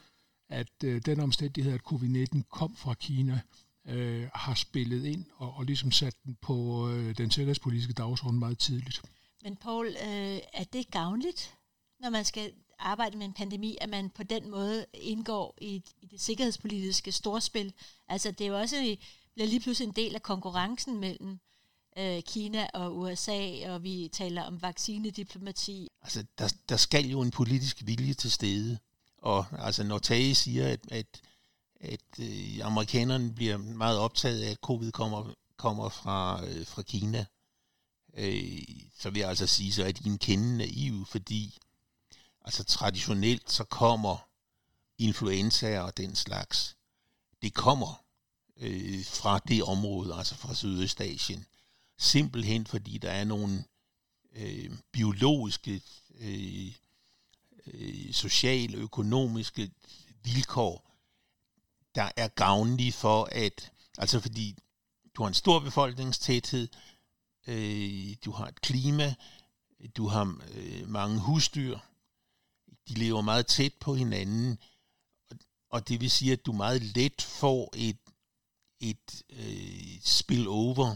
at 0.50 0.83
øh, 0.83 1.01
den 1.05 1.19
omstændighed, 1.19 1.74
at 1.74 1.81
covid-19 1.91 2.41
kom 2.50 2.75
fra 2.75 2.93
Kina, 2.93 3.41
øh, 3.88 4.29
har 4.33 4.53
spillet 4.53 5.05
ind 5.05 5.25
og, 5.36 5.53
og 5.53 5.65
ligesom 5.65 5.91
sat 5.91 6.15
den 6.24 6.38
på 6.41 6.89
øh, 6.89 7.17
den 7.17 7.31
sikkerhedspolitiske 7.31 7.93
dagsorden 7.93 8.39
meget 8.39 8.59
tidligt. 8.59 9.01
Men 9.43 9.55
Paul, 9.55 9.88
øh, 9.88 10.39
er 10.53 10.63
det 10.74 10.91
gavnligt, 10.91 11.55
når 12.00 12.09
man 12.09 12.25
skal 12.25 12.53
arbejde 12.79 13.17
med 13.17 13.25
en 13.25 13.33
pandemi, 13.33 13.77
at 13.81 13.89
man 13.89 14.09
på 14.09 14.24
den 14.24 14.50
måde 14.50 14.86
indgår 14.93 15.57
i, 15.62 15.83
i 16.01 16.05
det 16.05 16.21
sikkerhedspolitiske 16.21 17.12
storspil? 17.12 17.74
Altså 18.07 18.31
det 18.31 18.41
er 18.41 18.48
jo 18.48 18.59
også 18.59 18.98
bliver 19.39 19.50
lige 19.50 19.59
pludselig 19.59 19.88
en 19.88 19.95
del 19.95 20.15
af 20.15 20.24
konkurrencen 20.24 21.00
mellem 21.00 21.39
øh, 21.98 22.21
Kina 22.21 22.67
og 22.74 22.98
USA, 22.98 23.74
og 23.74 23.83
vi 23.83 24.09
taler 24.13 24.43
om 24.43 24.62
vaccinediplomati. 24.62 25.88
Altså 26.01 26.25
der, 26.38 26.53
der 26.69 26.77
skal 26.77 27.05
jo 27.05 27.21
en 27.21 27.31
politisk 27.31 27.81
vilje 27.86 28.13
til 28.13 28.31
stede, 28.31 28.79
og 29.17 29.45
altså 29.51 29.83
når 29.83 29.98
Tage 29.98 30.36
siger, 30.36 30.67
at, 30.67 30.79
at, 30.91 31.21
at 31.79 32.19
øh, 32.19 32.59
amerikanerne 32.63 33.33
bliver 33.33 33.57
meget 33.57 33.98
optaget 33.98 34.41
af, 34.41 34.51
at 34.51 34.57
covid 34.57 34.91
kommer, 34.91 35.33
kommer 35.57 35.89
fra, 35.89 36.45
øh, 36.45 36.67
fra 36.67 36.81
Kina, 36.81 37.25
øh, 38.13 38.62
så 39.00 39.09
vil 39.09 39.19
jeg 39.19 39.29
altså 39.29 39.48
sige, 39.48 39.74
så 39.74 39.83
er 39.86 39.91
de 39.91 40.09
en 40.09 40.17
kende 40.17 40.57
naive, 40.57 41.05
fordi 41.05 41.57
altså 42.45 42.63
traditionelt 42.63 43.51
så 43.51 43.63
kommer 43.63 44.27
influenzaer 44.98 45.81
og 45.81 45.98
den 45.98 46.15
slags, 46.15 46.75
det 47.41 47.53
kommer 47.53 48.03
øh, 48.57 49.05
fra 49.05 49.39
det 49.39 49.63
område, 49.63 50.15
altså 50.15 50.36
fra 50.36 50.55
Sydøstasien, 50.55 51.45
simpelthen 51.98 52.65
fordi 52.67 52.98
der 52.98 53.12
er 53.12 53.24
nogle 53.24 53.63
øh, 54.36 54.71
biologiske, 54.91 55.81
øh, 56.19 56.74
øh, 57.67 58.13
sociale, 58.13 58.77
økonomiske 58.77 59.71
vilkår, 60.24 60.88
der 62.00 62.12
er 62.18 62.27
gavnlige 62.27 62.91
for 62.91 63.29
at, 63.32 63.72
altså 63.98 64.20
fordi 64.20 64.58
du 65.15 65.24
har 65.24 65.27
en 65.27 65.34
stor 65.34 65.60
befolkningstæthed, 65.60 66.68
øh, 67.48 68.15
du 68.25 68.32
har 68.32 68.48
et 68.48 68.62
klima, 68.62 69.15
du 69.98 70.08
har 70.08 70.41
øh, 70.51 70.89
mange 70.89 71.20
husdyr, 71.20 71.79
de 72.88 72.94
lever 72.94 73.22
meget 73.22 73.48
tæt 73.48 73.74
på 73.79 73.96
hinanden, 73.96 74.58
og, 75.32 75.38
og 75.70 75.88
det 75.88 76.01
vil 76.01 76.12
sige, 76.12 76.32
at 76.32 76.46
du 76.46 76.51
meget 76.51 76.82
let 76.82 77.22
får 77.22 77.74
et, 77.75 77.98
et 78.79 79.24
øh, 79.29 80.01
spillover 80.01 80.96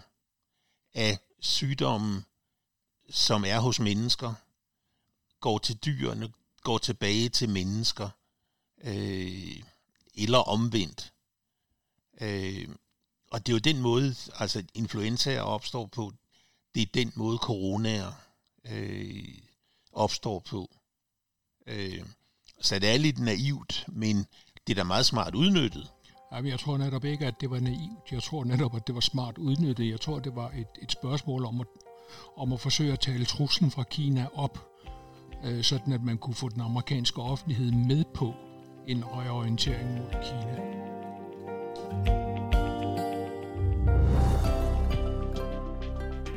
af 0.93 1.19
sygdommen, 1.39 2.25
som 3.10 3.45
er 3.45 3.60
hos 3.60 3.79
mennesker, 3.79 4.33
går 5.39 5.57
til 5.57 5.75
dyrene, 5.75 6.33
går 6.62 6.77
tilbage 6.77 7.29
til 7.29 7.50
mennesker, 7.50 8.10
øh, 8.83 9.63
eller 10.17 10.38
omvendt. 10.38 11.13
Øh, 12.22 12.67
og 13.32 13.46
det 13.46 13.51
er 13.51 13.55
jo 13.55 13.60
den 13.60 13.82
måde, 13.82 14.15
altså 14.39 14.63
influenzaer 14.74 15.41
opstår 15.41 15.86
på, 15.86 16.13
det 16.75 16.82
er 16.82 16.86
den 16.93 17.12
måde, 17.15 17.38
coronaer 17.38 18.12
øh, 18.65 19.38
opstår 19.91 20.39
på. 20.39 20.70
Øh, 21.67 22.05
så 22.62 22.79
det 22.79 22.89
er 22.89 22.98
lidt 22.98 23.20
naivt, 23.20 23.86
men 23.88 24.17
det 24.67 24.74
er 24.74 24.75
da 24.75 24.84
meget 24.84 25.05
smart 25.05 25.36
udnyttet. 25.36 25.91
Jamen, 26.34 26.51
jeg 26.51 26.60
tror 26.60 26.77
netop 26.77 27.05
ikke, 27.05 27.25
at 27.27 27.41
det 27.41 27.50
var 27.50 27.60
naivt. 27.60 28.12
Jeg 28.12 28.24
tror 28.24 28.43
netop, 28.43 28.75
at 28.75 28.88
det 28.88 28.96
var 28.96 29.01
smart 29.01 29.38
udnyttet. 29.38 29.89
Jeg 29.89 30.01
tror, 30.01 30.20
det 30.20 30.36
var 30.36 30.50
et, 30.50 30.67
et 30.82 30.91
spørgsmål 30.91 31.46
om 31.46 31.62
at, 31.62 31.67
om 32.38 32.53
at 32.53 32.62
forsøge 32.62 32.93
at 32.93 33.00
tale 33.00 33.25
truslen 33.25 33.72
fra 33.72 33.84
Kina 33.84 34.27
op, 34.34 34.67
øh, 35.43 35.63
sådan 35.63 35.93
at 35.93 36.01
man 36.01 36.17
kunne 36.17 36.36
få 36.36 36.50
den 36.50 36.62
amerikanske 36.62 37.22
offentlighed 37.22 37.72
med 37.72 38.03
på 38.13 38.34
en 38.87 39.03
orientering 39.03 39.91
mod 39.91 40.23
Kina. 40.23 40.59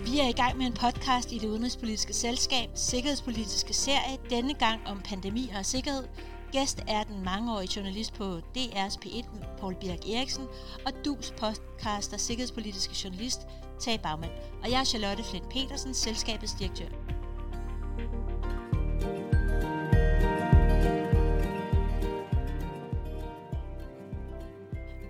Vi 0.04 0.20
er 0.20 0.28
i 0.28 0.32
gang 0.32 0.58
med 0.58 0.66
en 0.66 0.72
podcast 0.72 1.32
i 1.32 1.38
det 1.38 1.48
udenrigspolitiske 1.48 2.12
selskab, 2.12 2.70
Sikkerhedspolitiske 2.74 3.74
serie, 3.74 4.18
denne 4.30 4.54
gang 4.54 4.80
om 4.86 5.00
pandemi 5.00 5.50
og 5.58 5.66
sikkerhed. 5.66 6.04
Gæst 6.52 6.84
er 6.88 7.04
den 7.04 7.24
mangeårige 7.24 7.72
journalist 7.76 8.14
på 8.14 8.36
DR's 8.58 8.96
P1, 9.04 9.24
Paul 9.60 9.74
Birk 9.80 10.08
Eriksen, 10.08 10.44
og 10.86 10.92
DUS 11.04 11.34
podcaster, 11.38 12.16
Sikkerhedspolitiske 12.16 12.94
journalist, 13.04 13.40
Tage 13.80 13.98
Bagman. 13.98 14.30
Og 14.62 14.70
jeg 14.70 14.80
er 14.80 14.84
Charlotte 14.84 15.24
Flint 15.24 15.48
Petersen, 15.48 15.94
selskabets 15.94 16.52
direktør. 16.52 17.05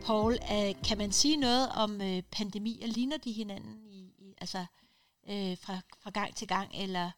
Paul, 0.07 0.33
øh, 0.33 0.83
kan 0.85 0.99
man 0.99 1.13
sige 1.13 1.37
noget 1.37 1.69
om 1.69 2.01
øh, 2.01 2.23
pandemier? 2.23 2.87
Ligner 2.87 3.17
de 3.17 3.33
hinanden 3.33 3.87
i, 3.87 4.15
i 4.19 4.35
altså 4.39 4.67
øh, 5.29 5.59
fra, 5.59 5.81
fra 6.01 6.11
gang 6.11 6.37
til 6.37 6.49
gang, 6.49 6.71
eller 6.75 7.11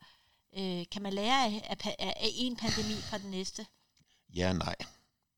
øh, 0.58 0.84
kan 0.90 1.02
man 1.02 1.12
lære 1.12 1.44
af, 1.44 1.76
af, 1.80 1.96
af 1.98 2.30
en 2.34 2.56
pandemi 2.56 2.94
fra 2.94 3.18
den 3.18 3.30
næste? 3.30 3.66
Ja 4.34 4.52
nej. 4.52 4.76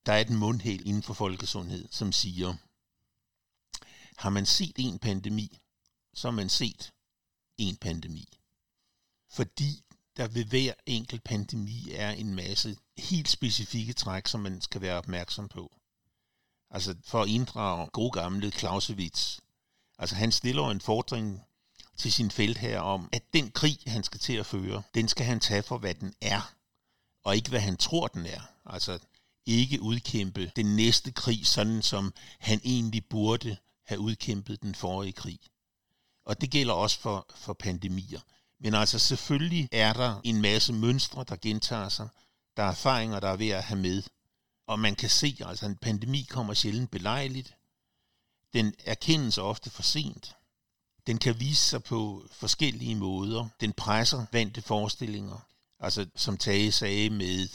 Der 0.07 0.13
er 0.13 0.19
et 0.19 0.31
mundhæld 0.31 0.87
inden 0.87 1.03
for 1.03 1.15
folkesundhed, 1.15 1.89
som 1.91 2.13
siger, 2.13 2.55
har 4.17 4.31
man 4.31 4.47
set 4.47 4.77
en 4.79 4.99
pandemi, 4.99 5.59
så 6.15 6.29
har 6.29 6.37
man 6.37 6.49
set 6.49 6.93
en 7.59 7.77
pandemi. 7.77 8.29
Fordi 9.31 9.85
der 10.17 10.29
ved 10.29 10.45
hver 10.45 10.75
enkelt 10.87 11.25
pandemi 11.25 11.91
er 11.93 12.11
en 12.11 12.35
masse 12.35 12.77
helt 12.99 13.29
specifikke 13.29 13.93
træk, 13.93 14.27
som 14.27 14.41
man 14.41 14.61
skal 14.61 14.81
være 14.81 14.99
opmærksom 14.99 15.49
på. 15.49 15.80
Altså 16.71 16.95
for 17.05 17.23
at 17.23 17.29
inddrage 17.29 17.87
god 17.87 18.13
gamle 18.13 18.51
Clausewitz. 18.51 19.39
Altså 19.99 20.17
han 20.17 20.33
stiller 20.33 20.71
en 20.71 20.81
fordring 20.81 21.43
til 21.97 22.13
sin 22.13 22.31
feltherre 22.31 22.83
om, 22.83 23.09
at 23.13 23.23
den 23.33 23.51
krig, 23.51 23.79
han 23.87 24.03
skal 24.05 24.21
til 24.21 24.33
at 24.33 24.47
føre, 24.47 24.83
den 24.95 25.09
skal 25.09 25.27
han 25.27 25.41
tage 25.41 25.63
for, 25.63 25.79
hvad 25.79 25.95
den 25.95 26.15
er, 26.21 26.55
og 27.25 27.37
ikke 27.37 27.49
hvad 27.49 27.61
han 27.61 27.77
tror, 27.77 28.07
den 28.07 28.27
er. 28.27 28.41
Altså 28.67 28.99
ikke 29.47 29.83
udkæmpe 29.83 30.53
den 30.57 30.77
næste 30.77 31.13
krig, 31.13 31.47
sådan 31.47 31.83
som 31.83 32.15
han 32.39 32.61
egentlig 32.65 33.05
burde 33.05 33.57
have 33.87 34.01
udkæmpet 34.01 34.63
den 34.63 34.75
forrige 34.75 35.13
krig. 35.13 35.39
Og 36.25 36.41
det 36.41 36.51
gælder 36.51 36.75
også 36.75 37.01
for, 37.01 37.27
for 37.37 37.53
pandemier. 37.53 38.21
Men 38.61 38.75
altså 38.75 38.99
selvfølgelig 38.99 39.69
er 39.73 39.93
der 39.93 40.21
en 40.25 40.43
masse 40.43 40.73
mønstre, 40.73 41.25
der 41.29 41.37
gentager 41.37 41.89
sig. 41.89 42.09
Der 42.57 42.63
er 42.63 42.69
erfaringer, 42.69 43.21
der 43.21 43.29
er 43.29 43.37
ved 43.37 43.49
at 43.49 43.65
have 43.65 43.81
med. 43.81 44.03
Og 44.71 44.79
man 44.79 44.95
kan 44.95 45.11
se, 45.11 45.37
altså 45.47 45.67
en 45.67 45.77
pandemi 45.77 46.23
kommer 46.23 46.55
sjældent 46.55 46.91
belejligt. 46.91 47.55
Den 48.53 48.75
erkendes 48.85 49.39
ofte 49.39 49.71
for 49.71 49.83
sent. 49.83 50.37
Den 51.07 51.19
kan 51.19 51.41
vise 51.41 51.63
sig 51.63 51.83
på 51.83 52.29
forskellige 52.33 52.95
måder. 52.95 53.49
Den 53.61 53.73
presser 53.73 54.27
vante 54.33 54.63
forestillinger. 54.63 55.47
Altså 55.81 56.07
som 56.17 56.39
Tage 56.39 56.73
sagde 56.73 57.11
med, 57.11 57.49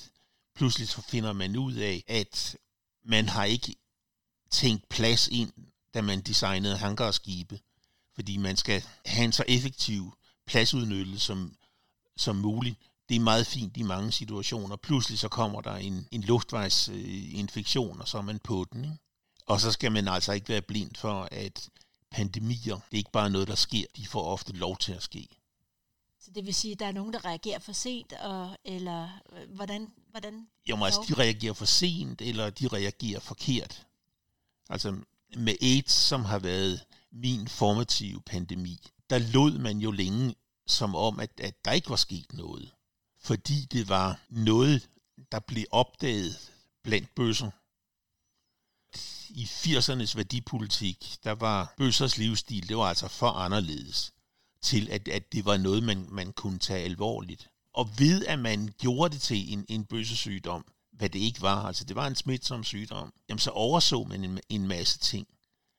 pludselig 0.56 0.90
så 0.90 1.02
finder 1.02 1.34
man 1.34 1.56
ud 1.56 1.74
af, 1.74 2.04
at 2.08 2.58
man 3.04 3.30
har 3.30 3.44
ikke 3.44 3.76
tænkt 4.52 4.90
plads 4.90 5.28
ind, 5.28 5.54
da 5.94 6.02
man 6.02 6.22
designede 6.22 6.78
hangarskibe. 6.78 7.60
Fordi 8.16 8.38
man 8.38 8.58
skal 8.58 8.84
have 9.06 9.26
en 9.26 9.32
så 9.32 9.44
effektiv 9.48 10.18
pladsudnyttelse 10.46 11.26
som, 11.26 11.58
som 12.18 12.36
muligt. 12.36 12.80
Det 13.10 13.16
er 13.16 13.20
meget 13.20 13.48
fint 13.48 13.78
i 13.78 13.82
mange 13.82 14.12
situationer. 14.12 14.76
Pludselig 14.76 15.20
så 15.20 15.28
kommer 15.28 15.62
der 15.62 15.76
en, 15.76 16.08
en 16.12 16.22
luftvejsinfektion, 16.22 18.02
og 18.02 18.08
så 18.08 18.18
er 18.18 18.22
man 18.22 18.40
på 18.40 18.66
den. 18.74 18.84
Ikke? 18.84 18.98
Og 19.46 19.62
så 19.62 19.72
skal 19.72 19.92
man 19.92 20.08
altså 20.08 20.32
ikke 20.32 20.50
være 20.50 20.62
blind 20.62 20.96
for, 20.96 21.28
at 21.32 21.70
pandemier, 22.12 22.76
det 22.76 22.94
er 22.94 22.98
ikke 22.98 23.12
bare 23.12 23.30
noget, 23.30 23.48
der 23.48 23.56
sker. 23.56 23.86
De 23.98 24.08
får 24.08 24.24
ofte 24.24 24.54
lov 24.54 24.78
til 24.78 24.92
at 24.94 25.04
ske. 25.04 25.28
Så 26.20 26.32
det 26.36 26.46
vil 26.46 26.56
sige, 26.56 26.72
at 26.72 26.80
der 26.80 26.86
er 26.86 26.92
nogen, 26.92 27.14
der 27.14 27.26
reagerer 27.26 27.60
for 27.60 27.72
sent, 27.72 28.14
og, 28.14 28.58
eller 28.66 29.10
øh, 29.32 29.56
hvordan? 29.56 29.88
hvordan 30.12 30.48
jo, 30.70 30.86
altså, 30.86 31.06
de 31.08 31.14
reagerer 31.14 31.54
for 31.54 31.66
sent, 31.66 32.22
eller 32.22 32.50
de 32.50 32.68
reagerer 32.68 33.20
forkert. 33.20 33.88
Altså 34.70 34.98
med 35.38 35.56
AIDS, 35.62 35.92
som 35.92 36.26
har 36.26 36.40
været 36.40 36.86
min 37.12 37.48
formative 37.48 38.22
pandemi, 38.22 38.88
der 39.10 39.18
lod 39.18 39.58
man 39.58 39.78
jo 39.78 39.92
længe 39.92 40.36
som 40.68 40.96
om, 40.96 41.20
at, 41.20 41.40
at 41.40 41.66
der 41.66 41.72
ikke 41.72 41.90
var 41.90 41.96
sket 41.96 42.34
noget. 42.34 42.72
Fordi 43.26 43.68
det 43.72 43.90
var 43.90 44.20
noget, 44.30 44.90
der 45.32 45.40
blev 45.40 45.66
opdaget 45.72 46.52
blandt 46.84 47.16
bøsser. 47.16 47.52
I 49.30 49.44
80'ernes 49.44 50.16
værdipolitik, 50.16 51.18
der 51.24 51.32
var 51.32 51.74
bøssers 51.78 52.18
livsstil, 52.18 52.70
det 52.70 52.78
var 52.78 52.84
altså 52.84 53.08
for 53.08 53.30
anderledes 53.30 54.14
til, 54.62 54.90
at, 54.92 55.08
at 55.08 55.34
det 55.34 55.46
var 55.46 55.58
noget, 55.58 55.84
man, 55.84 56.06
man 56.10 56.34
kunne 56.34 56.60
tage 56.60 56.84
alvorligt. 56.84 57.50
Og 57.74 57.90
ved, 58.00 58.26
at 58.26 58.40
man 58.40 58.74
gjorde 58.78 59.14
det 59.14 59.22
til 59.22 59.54
en, 59.54 59.66
en 59.70 59.86
bøssesygdom, 59.86 60.66
hvad 60.92 61.10
det 61.10 61.20
ikke 61.20 61.42
var, 61.42 61.66
altså 61.66 61.84
det 61.84 61.96
var 61.96 62.08
en 62.08 62.16
smitsom 62.16 62.64
sygdom, 62.64 63.14
jamen 63.30 63.40
så 63.40 63.52
overså 63.52 64.04
man 64.04 64.24
en, 64.24 64.40
en 64.50 64.68
masse 64.68 65.00
ting. 65.00 65.28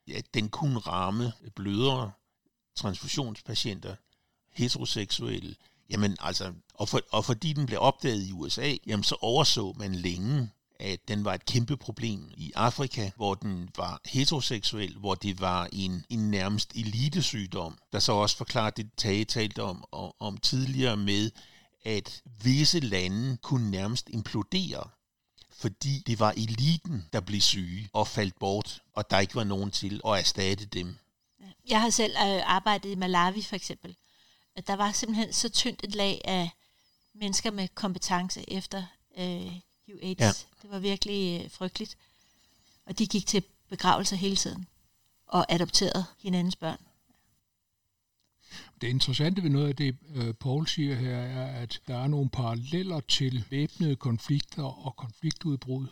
Ja, 0.06 0.20
den 0.34 0.48
kunne 0.48 0.78
ramme 0.78 1.32
blødere, 1.54 2.12
transfusionspatienter, 2.76 3.96
heteroseksuelle, 4.52 5.56
jamen 5.90 6.16
altså, 6.20 6.52
og, 6.74 6.88
for, 6.88 7.00
og 7.10 7.24
fordi 7.24 7.52
den 7.52 7.66
blev 7.66 7.78
opdaget 7.80 8.26
i 8.26 8.32
USA, 8.32 8.74
jamen 8.86 9.04
så 9.04 9.16
overså 9.20 9.74
man 9.78 9.94
længe, 9.94 10.50
at 10.80 11.08
den 11.08 11.24
var 11.24 11.34
et 11.34 11.46
kæmpe 11.46 11.76
problem 11.76 12.30
i 12.36 12.52
Afrika, 12.54 13.10
hvor 13.16 13.34
den 13.34 13.68
var 13.76 14.00
heteroseksuel, 14.04 14.96
hvor 14.96 15.14
det 15.14 15.40
var 15.40 15.68
en, 15.72 16.04
en 16.08 16.30
nærmest 16.30 16.72
elitesygdom, 16.75 17.78
der 17.92 17.99
så 17.99 18.12
også 18.12 18.36
forklarer 18.36 18.70
det 18.70 18.90
Tage 18.96 19.25
talte 19.25 19.62
om, 19.62 19.84
om, 19.92 20.12
om 20.20 20.36
tidligere 20.36 20.96
med, 20.96 21.30
at 21.84 22.22
visse 22.42 22.80
lande 22.80 23.36
kunne 23.36 23.70
nærmest 23.70 24.10
implodere, 24.10 24.88
fordi 25.50 26.02
det 26.06 26.20
var 26.20 26.30
eliten, 26.30 27.04
der 27.12 27.20
blev 27.20 27.40
syge 27.40 27.88
og 27.92 28.08
faldt 28.08 28.38
bort, 28.38 28.82
og 28.94 29.10
der 29.10 29.18
ikke 29.18 29.34
var 29.34 29.44
nogen 29.44 29.70
til 29.70 30.00
at 30.06 30.18
erstatte 30.18 30.66
dem. 30.66 30.96
Jeg 31.68 31.80
har 31.80 31.90
selv 31.90 32.12
øh, 32.12 32.42
arbejdet 32.44 32.90
i 32.90 32.94
Malawi 32.94 33.42
for 33.42 33.56
eksempel. 33.56 33.96
At 34.56 34.66
der 34.66 34.76
var 34.76 34.92
simpelthen 34.92 35.32
så 35.32 35.49
tyndt 35.49 35.84
et 35.84 35.95
lag 35.95 36.21
af 36.25 36.50
mennesker 37.14 37.50
med 37.50 37.69
kompetence 37.69 38.52
efter 38.52 38.84
øh, 39.19 39.52
HIV-AIDS. 39.86 40.21
Ja. 40.21 40.32
Det 40.62 40.71
var 40.71 40.78
virkelig 40.78 41.45
øh, 41.45 41.50
frygteligt. 41.50 41.97
Og 42.86 42.99
de 42.99 43.06
gik 43.06 43.26
til 43.26 43.42
begravelser 43.69 44.16
hele 44.16 44.36
tiden 44.36 44.66
og 45.26 45.52
adopterede 45.52 46.04
hinandens 46.19 46.56
børn. 46.56 46.78
Det 48.80 48.88
interessante 48.88 49.42
ved 49.42 49.50
noget 49.50 49.69
af 49.69 49.76
det, 49.76 49.97
øh, 50.14 50.34
Paul 50.34 50.66
siger 50.66 50.95
her, 50.95 51.16
er, 51.16 51.62
at 51.62 51.80
der 51.86 51.99
er 51.99 52.06
nogle 52.06 52.30
paralleller 52.30 53.00
til 53.00 53.45
væbnede 53.50 53.97
konflikter 53.97 54.64
og 54.64 54.97
konfliktudbrud. 54.97 55.86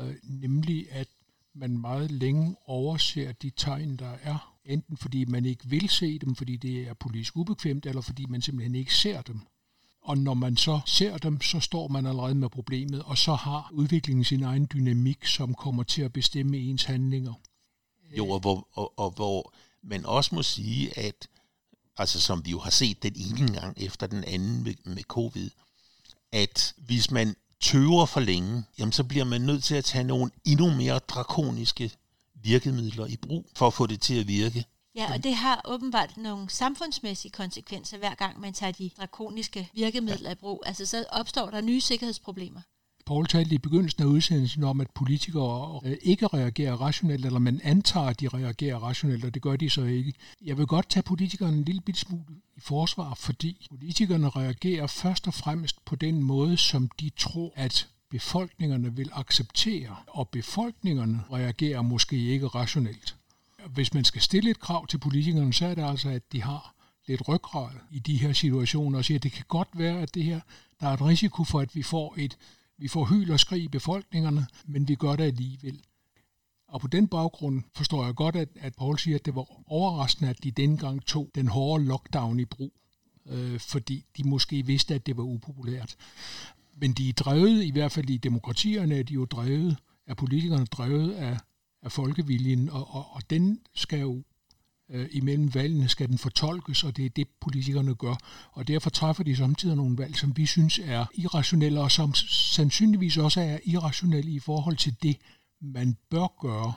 Øh, 0.00 0.14
nemlig, 0.22 0.92
at 0.92 1.08
man 1.54 1.78
meget 1.78 2.10
længe 2.10 2.56
overser 2.66 3.32
de 3.32 3.50
tegn, 3.50 3.96
der 3.96 4.12
er. 4.22 4.55
Enten 4.66 4.96
fordi 4.96 5.24
man 5.24 5.44
ikke 5.44 5.66
vil 5.66 5.88
se 5.88 6.18
dem, 6.18 6.34
fordi 6.34 6.56
det 6.56 6.88
er 6.88 6.94
politisk 6.94 7.36
ubekvemt, 7.36 7.86
eller 7.86 8.00
fordi 8.00 8.26
man 8.26 8.42
simpelthen 8.42 8.74
ikke 8.74 8.94
ser 8.94 9.22
dem. 9.22 9.40
Og 10.02 10.18
når 10.18 10.34
man 10.34 10.56
så 10.56 10.80
ser 10.86 11.18
dem, 11.18 11.40
så 11.40 11.60
står 11.60 11.88
man 11.88 12.06
allerede 12.06 12.34
med 12.34 12.48
problemet, 12.48 13.02
og 13.02 13.18
så 13.18 13.34
har 13.34 13.70
udviklingen 13.72 14.24
sin 14.24 14.42
egen 14.42 14.68
dynamik, 14.72 15.26
som 15.26 15.54
kommer 15.54 15.82
til 15.82 16.02
at 16.02 16.12
bestemme 16.12 16.58
ens 16.58 16.84
handlinger. 16.84 17.32
Jo, 18.18 18.28
og 18.28 18.40
hvor, 18.40 18.68
og, 18.72 18.98
og 18.98 19.10
hvor 19.10 19.52
man 19.82 20.06
også 20.06 20.34
må 20.34 20.42
sige, 20.42 20.98
at 20.98 21.28
altså 21.96 22.20
som 22.20 22.44
vi 22.44 22.50
jo 22.50 22.58
har 22.58 22.70
set 22.70 23.02
den 23.02 23.12
ene 23.16 23.52
gang 23.60 23.76
efter 23.80 24.06
den 24.06 24.24
anden 24.24 24.62
med, 24.62 24.74
med 24.84 25.02
covid, 25.02 25.50
at 26.32 26.74
hvis 26.76 27.10
man 27.10 27.36
tøver 27.60 28.06
for 28.06 28.20
længe, 28.20 28.64
jamen 28.78 28.92
så 28.92 29.04
bliver 29.04 29.24
man 29.24 29.40
nødt 29.40 29.64
til 29.64 29.74
at 29.74 29.84
tage 29.84 30.04
nogle 30.04 30.30
endnu 30.44 30.70
mere 30.70 30.98
drakoniske 30.98 31.90
virkemidler 32.46 33.06
i 33.06 33.16
brug 33.16 33.50
for 33.56 33.66
at 33.66 33.74
få 33.74 33.86
det 33.86 34.00
til 34.00 34.20
at 34.20 34.28
virke. 34.28 34.64
Ja, 34.94 35.12
og 35.12 35.24
det 35.24 35.34
har 35.34 35.60
åbenbart 35.64 36.16
nogle 36.16 36.50
samfundsmæssige 36.50 37.32
konsekvenser, 37.32 37.98
hver 37.98 38.14
gang 38.14 38.40
man 38.40 38.52
tager 38.52 38.72
de 38.72 38.90
drakoniske 38.98 39.70
virkemidler 39.74 40.28
ja. 40.30 40.32
i 40.32 40.34
brug. 40.34 40.62
Altså 40.66 40.86
så 40.86 41.04
opstår 41.12 41.50
der 41.50 41.60
nye 41.60 41.80
sikkerhedsproblemer. 41.80 42.60
Paul 43.06 43.26
talte 43.26 43.54
i 43.54 43.58
begyndelsen 43.58 44.02
af 44.02 44.06
udsendelsen 44.06 44.64
om, 44.64 44.80
at 44.80 44.90
politikere 44.90 45.80
øh, 45.84 45.96
ikke 46.02 46.26
reagerer 46.26 46.76
rationelt, 46.76 47.26
eller 47.26 47.38
man 47.38 47.60
antager, 47.64 48.06
at 48.06 48.20
de 48.20 48.28
reagerer 48.28 48.78
rationelt, 48.78 49.24
og 49.24 49.34
det 49.34 49.42
gør 49.42 49.56
de 49.56 49.70
så 49.70 49.84
ikke. 49.84 50.12
Jeg 50.44 50.58
vil 50.58 50.66
godt 50.66 50.90
tage 50.90 51.02
politikerne 51.02 51.56
en 51.56 51.64
lille 51.64 51.80
bit 51.80 51.96
smule 51.96 52.34
i 52.56 52.60
forsvar, 52.60 53.14
fordi 53.14 53.66
politikerne 53.70 54.28
reagerer 54.28 54.86
først 54.86 55.26
og 55.26 55.34
fremmest 55.34 55.84
på 55.84 55.96
den 55.96 56.22
måde, 56.22 56.56
som 56.56 56.90
de 57.00 57.10
tror, 57.18 57.52
at 57.56 57.88
befolkningerne 58.10 58.96
vil 58.96 59.10
acceptere, 59.12 59.96
og 60.06 60.28
befolkningerne 60.28 61.24
reagerer 61.32 61.82
måske 61.82 62.16
ikke 62.16 62.46
rationelt. 62.46 63.16
Hvis 63.66 63.94
man 63.94 64.04
skal 64.04 64.22
stille 64.22 64.50
et 64.50 64.60
krav 64.60 64.86
til 64.86 64.98
politikerne, 64.98 65.52
så 65.52 65.66
er 65.66 65.74
det 65.74 65.84
altså, 65.84 66.08
at 66.08 66.32
de 66.32 66.42
har 66.42 66.74
lidt 67.06 67.28
ryggrad 67.28 67.70
i 67.90 67.98
de 67.98 68.16
her 68.16 68.32
situationer 68.32 68.98
og 68.98 69.04
siger, 69.04 69.18
at 69.18 69.22
det 69.22 69.32
kan 69.32 69.44
godt 69.48 69.68
være, 69.72 70.02
at 70.02 70.14
det 70.14 70.24
her, 70.24 70.40
der 70.80 70.88
er 70.88 70.92
et 70.92 71.02
risiko 71.02 71.44
for, 71.44 71.60
at 71.60 71.74
vi 71.74 71.82
får 71.82 72.14
et 72.18 72.36
vi 72.78 72.88
får 72.88 73.04
hyl 73.04 73.30
og 73.30 73.40
skrig 73.40 73.62
i 73.62 73.68
befolkningerne, 73.68 74.46
men 74.64 74.88
vi 74.88 74.94
gør 74.94 75.16
det 75.16 75.24
alligevel. 75.24 75.80
Og 76.68 76.80
på 76.80 76.86
den 76.86 77.08
baggrund 77.08 77.62
forstår 77.74 78.04
jeg 78.04 78.14
godt, 78.14 78.36
at, 78.36 78.48
at 78.60 78.74
Paul 78.74 78.98
siger, 78.98 79.14
at 79.14 79.26
det 79.26 79.34
var 79.34 79.46
overraskende, 79.66 80.30
at 80.30 80.44
de 80.44 80.50
dengang 80.50 81.06
tog 81.06 81.30
den 81.34 81.48
hårde 81.48 81.84
lockdown 81.84 82.40
i 82.40 82.44
brug, 82.44 82.72
øh, 83.26 83.60
fordi 83.60 84.04
de 84.16 84.28
måske 84.28 84.66
vidste, 84.66 84.94
at 84.94 85.06
det 85.06 85.16
var 85.16 85.22
upopulært. 85.22 85.96
Men 86.76 86.92
de 86.92 87.08
er 87.08 87.12
drevet, 87.12 87.64
i 87.64 87.70
hvert 87.70 87.92
fald 87.92 88.10
i 88.10 88.16
demokratierne, 88.16 88.98
er 88.98 89.02
de 89.02 89.14
jo 89.14 89.24
drevet, 89.24 89.76
er 90.06 90.14
politikerne 90.14 90.64
drevet 90.64 91.12
af, 91.12 91.38
af 91.82 91.92
folkeviljen, 91.92 92.70
og, 92.70 92.94
og, 92.94 93.14
og 93.14 93.30
den 93.30 93.60
skal 93.74 94.00
jo 94.00 94.22
øh, 94.90 95.08
imellem 95.12 95.54
valgene 95.54 95.88
skal 95.88 96.08
den 96.08 96.18
fortolkes, 96.18 96.84
og 96.84 96.96
det 96.96 97.04
er 97.04 97.10
det, 97.10 97.28
politikerne 97.40 97.94
gør. 97.94 98.14
Og 98.52 98.68
derfor 98.68 98.90
træffer 98.90 99.24
de 99.24 99.36
samtidig 99.36 99.76
nogle 99.76 99.98
valg, 99.98 100.16
som 100.16 100.36
vi 100.36 100.46
synes 100.46 100.80
er 100.84 101.06
irrationelle, 101.14 101.80
og 101.80 101.90
som 101.90 102.14
sandsynligvis 102.14 103.16
også 103.16 103.40
er 103.40 103.58
irrationelle 103.64 104.30
i 104.30 104.38
forhold 104.38 104.76
til 104.76 104.96
det, 105.02 105.16
man 105.60 105.96
bør 106.10 106.40
gøre, 106.40 106.72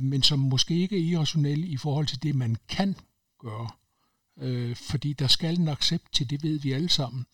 men 0.00 0.22
som 0.22 0.38
måske 0.38 0.74
ikke 0.74 0.96
er 0.96 1.02
irrationelle 1.02 1.66
i 1.66 1.76
forhold 1.76 2.06
til 2.06 2.22
det, 2.22 2.34
man 2.34 2.56
kan 2.68 2.96
gøre. 3.40 3.68
Øh, 4.40 4.76
fordi 4.76 5.12
der 5.12 5.26
skal 5.26 5.58
en 5.58 5.68
accept 5.68 6.12
til, 6.12 6.30
det 6.30 6.42
ved 6.42 6.58
vi 6.58 6.72
alle 6.72 6.88
sammen. 6.88 7.26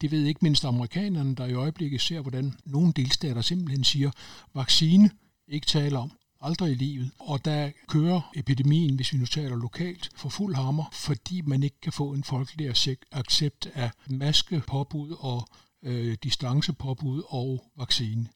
Det 0.00 0.10
ved 0.10 0.24
ikke 0.24 0.40
mindst 0.42 0.64
amerikanerne, 0.64 1.34
der 1.34 1.46
i 1.46 1.52
øjeblikket 1.52 2.00
ser, 2.00 2.20
hvordan 2.20 2.54
nogle 2.64 2.92
delstater 2.92 3.42
simpelthen 3.42 3.84
siger, 3.84 4.10
vaccine, 4.54 5.10
ikke 5.48 5.66
tale 5.66 5.98
om, 5.98 6.12
aldrig 6.40 6.70
i 6.70 6.74
livet. 6.74 7.10
Og 7.18 7.44
der 7.44 7.70
kører 7.88 8.30
epidemien, 8.34 8.96
hvis 8.96 9.12
vi 9.12 9.18
nu 9.18 9.26
taler 9.26 9.56
lokalt, 9.56 10.10
for 10.16 10.28
fuld 10.28 10.54
hammer, 10.54 10.84
fordi 10.92 11.40
man 11.40 11.62
ikke 11.62 11.80
kan 11.80 11.92
få 11.92 12.12
en 12.12 12.24
folkelig 12.24 12.68
accept 13.12 13.66
af 13.74 13.90
maskepåbud 14.10 15.16
og 15.18 15.48
øh, 15.82 16.16
distancepåbud 16.22 17.22
og 17.28 17.64
vaccine. 17.76 18.28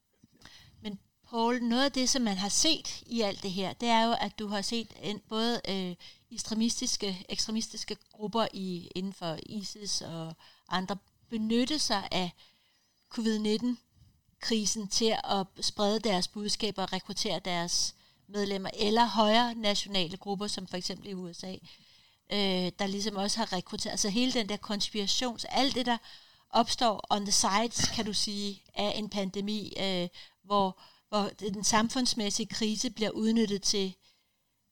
Men 0.81 0.99
Paul, 1.29 1.63
noget 1.63 1.85
af 1.85 1.91
det, 1.91 2.09
som 2.09 2.21
man 2.21 2.37
har 2.37 2.49
set 2.49 3.03
i 3.07 3.21
alt 3.21 3.43
det 3.43 3.51
her, 3.51 3.73
det 3.73 3.89
er 3.89 4.03
jo, 4.05 4.15
at 4.21 4.39
du 4.39 4.47
har 4.47 4.61
set 4.61 4.87
en, 5.03 5.19
både 5.29 5.61
øh, 5.69 5.95
ekstremistiske, 6.31 7.25
ekstremistiske 7.29 7.95
grupper 8.11 8.47
i, 8.53 8.89
inden 8.95 9.13
for 9.13 9.37
ISIS 9.45 10.01
og 10.01 10.35
andre 10.69 10.97
benytte 11.33 11.79
sig 11.79 12.07
af 12.11 12.31
covid-19-krisen 13.09 14.87
til 14.87 15.15
at 15.23 15.47
sprede 15.61 15.99
deres 15.99 16.27
budskaber 16.27 16.83
og 16.83 16.93
rekruttere 16.93 17.39
deres 17.39 17.95
medlemmer, 18.27 18.69
eller 18.73 19.05
højere 19.05 19.55
nationale 19.55 20.17
grupper, 20.17 20.47
som 20.47 20.67
for 20.67 20.77
eksempel 20.77 21.09
i 21.09 21.13
USA, 21.13 21.53
øh, 22.31 22.71
der 22.79 22.87
ligesom 22.87 23.15
også 23.15 23.37
har 23.37 23.53
rekrutteret. 23.53 23.91
Altså 23.91 24.09
hele 24.09 24.33
den 24.33 24.49
der 24.49 24.57
konspirations, 24.57 25.45
alt 25.45 25.75
det 25.75 25.85
der 25.85 25.97
opstår 26.49 27.07
on 27.09 27.25
the 27.25 27.31
sides, 27.31 27.89
kan 27.95 28.05
du 28.05 28.13
sige, 28.13 28.63
af 28.75 28.93
en 28.95 29.09
pandemi, 29.09 29.73
øh, 29.79 30.09
hvor, 30.43 30.79
hvor 31.09 31.29
den 31.39 31.63
samfundsmæssige 31.63 32.47
krise 32.47 32.89
bliver 32.89 33.11
udnyttet 33.11 33.61
til, 33.61 33.95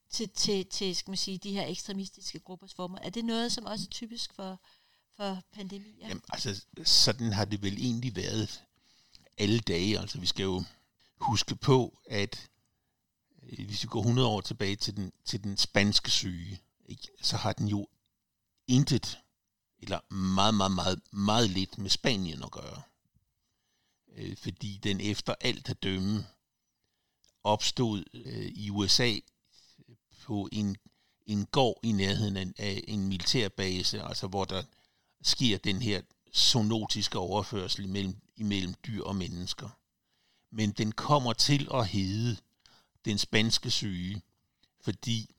til, 0.09 0.29
til, 0.29 0.65
til 0.65 0.95
skal 0.95 1.11
man 1.11 1.17
sige, 1.17 1.37
de 1.37 1.53
her 1.53 1.65
ekstremistiske 1.65 2.39
gruppers 2.39 2.73
former. 2.73 2.97
Er 3.01 3.09
det 3.09 3.25
noget, 3.25 3.51
som 3.51 3.65
også 3.65 3.85
er 3.85 3.91
typisk 3.91 4.33
for, 4.33 4.59
for 5.21 5.43
pandemier? 5.53 6.07
Jamen, 6.07 6.23
altså, 6.29 6.65
sådan 6.83 7.33
har 7.33 7.45
det 7.45 7.61
vel 7.61 7.77
egentlig 7.77 8.15
været 8.15 8.63
alle 9.37 9.59
dage. 9.59 9.99
Altså, 9.99 10.19
vi 10.19 10.25
skal 10.25 10.43
jo 10.43 10.63
huske 11.17 11.55
på, 11.55 11.99
at 12.09 12.49
øh, 13.43 13.65
hvis 13.65 13.83
vi 13.83 13.87
går 13.87 13.99
100 13.99 14.27
år 14.27 14.41
tilbage 14.41 14.75
til 14.75 14.95
den, 14.95 15.11
til 15.25 15.43
den 15.43 15.57
spanske 15.57 16.11
syge, 16.11 16.61
ikke, 16.85 17.07
så 17.21 17.37
har 17.37 17.53
den 17.53 17.67
jo 17.67 17.87
intet, 18.67 19.19
eller 19.79 20.13
meget, 20.13 20.53
meget, 20.53 20.71
meget, 20.71 21.01
meget 21.11 21.49
lidt 21.49 21.77
med 21.77 21.89
Spanien 21.89 22.43
at 22.43 22.51
gøre. 22.51 22.81
Øh, 24.15 24.37
fordi 24.37 24.79
den 24.83 25.01
efter 25.01 25.35
alt 25.41 25.69
at 25.69 25.83
dømme 25.83 26.25
opstod 27.43 28.03
øh, 28.13 28.45
i 28.45 28.69
USA 28.69 29.15
på 30.21 30.49
en, 30.51 30.77
en 31.25 31.45
gård 31.45 31.79
i 31.83 31.91
nærheden 31.91 32.53
af 32.57 32.83
en 32.87 33.07
militærbase, 33.07 34.01
altså 34.01 34.27
hvor 34.27 34.45
der 34.45 34.63
sker 35.21 35.57
den 35.57 35.81
her 35.81 36.01
zoonotiske 36.35 37.19
overførsel 37.19 37.83
imellem, 37.83 38.15
imellem 38.35 38.73
dyr 38.73 39.03
og 39.03 39.15
mennesker. 39.15 39.69
Men 40.51 40.71
den 40.71 40.91
kommer 40.91 41.33
til 41.33 41.67
at 41.73 41.87
hedde 41.87 42.37
den 43.05 43.17
spanske 43.17 43.71
syge, 43.71 44.21
fordi 44.81 45.35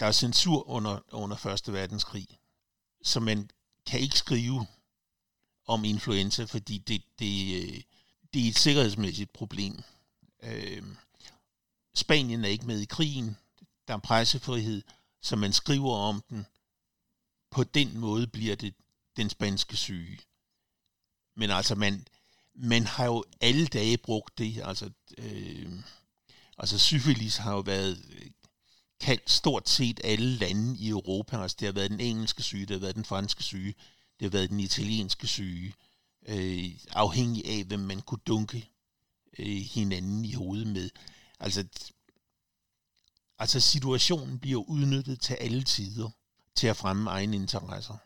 der 0.00 0.06
er 0.06 0.12
censur 0.12 0.68
under, 0.68 1.00
under 1.12 1.46
1. 1.46 1.72
verdenskrig, 1.72 2.28
så 3.02 3.20
man 3.20 3.50
kan 3.86 4.00
ikke 4.00 4.18
skrive 4.18 4.66
om 5.66 5.84
influenza, 5.84 6.44
fordi 6.44 6.78
det, 6.78 7.02
det, 7.18 7.62
øh, 7.62 7.82
det 8.34 8.44
er 8.44 8.48
et 8.48 8.58
sikkerhedsmæssigt 8.58 9.32
problem. 9.32 9.82
Øh, 10.42 10.82
Spanien 11.94 12.44
er 12.44 12.48
ikke 12.48 12.66
med 12.66 12.80
i 12.80 12.84
krigen, 12.84 13.36
der 13.88 13.94
er 13.94 13.98
pressefrihed, 13.98 14.82
så 15.20 15.36
man 15.36 15.52
skriver 15.52 15.94
om 15.94 16.22
den. 16.30 16.46
På 17.50 17.64
den 17.64 17.98
måde 17.98 18.26
bliver 18.26 18.56
det 18.56 18.74
den 19.16 19.30
spanske 19.30 19.76
syge. 19.76 20.18
Men 21.36 21.50
altså, 21.50 21.74
man, 21.74 22.06
man 22.54 22.86
har 22.86 23.04
jo 23.04 23.24
alle 23.40 23.66
dage 23.66 23.98
brugt 23.98 24.38
det. 24.38 24.62
Altså, 24.64 24.90
øh, 25.18 25.72
altså 26.58 26.78
syfilis 26.78 27.36
har 27.36 27.52
jo 27.52 27.60
været 27.60 28.04
øh, 28.10 28.30
kaldt 29.00 29.30
stort 29.30 29.68
set 29.68 30.00
alle 30.04 30.36
lande 30.36 30.78
i 30.78 30.88
Europa. 30.88 31.42
Altså, 31.42 31.56
det 31.60 31.66
har 31.66 31.72
været 31.72 31.90
den 31.90 32.00
engelske 32.00 32.42
syge, 32.42 32.66
det 32.66 32.74
har 32.74 32.80
været 32.80 32.94
den 32.94 33.04
franske 33.04 33.42
syge, 33.42 33.74
det 34.20 34.26
har 34.26 34.30
været 34.30 34.50
den 34.50 34.60
italienske 34.60 35.26
syge. 35.26 35.74
Øh, 36.28 36.70
afhængig 36.90 37.44
af, 37.46 37.64
hvem 37.64 37.80
man 37.80 38.00
kunne 38.00 38.20
dunke 38.26 38.70
øh, 39.38 39.62
hinanden 39.62 40.24
i 40.24 40.32
hovedet 40.32 40.66
med. 40.66 40.90
Altså, 41.40 41.64
altså 43.38 43.60
situationen 43.60 44.38
bliver 44.38 44.62
udnyttet 44.68 45.20
til 45.20 45.34
alle 45.34 45.64
tider 45.64 46.10
til 46.54 46.66
at 46.66 46.76
fremme 46.76 47.10
egne 47.10 47.36
interesser 47.36 47.96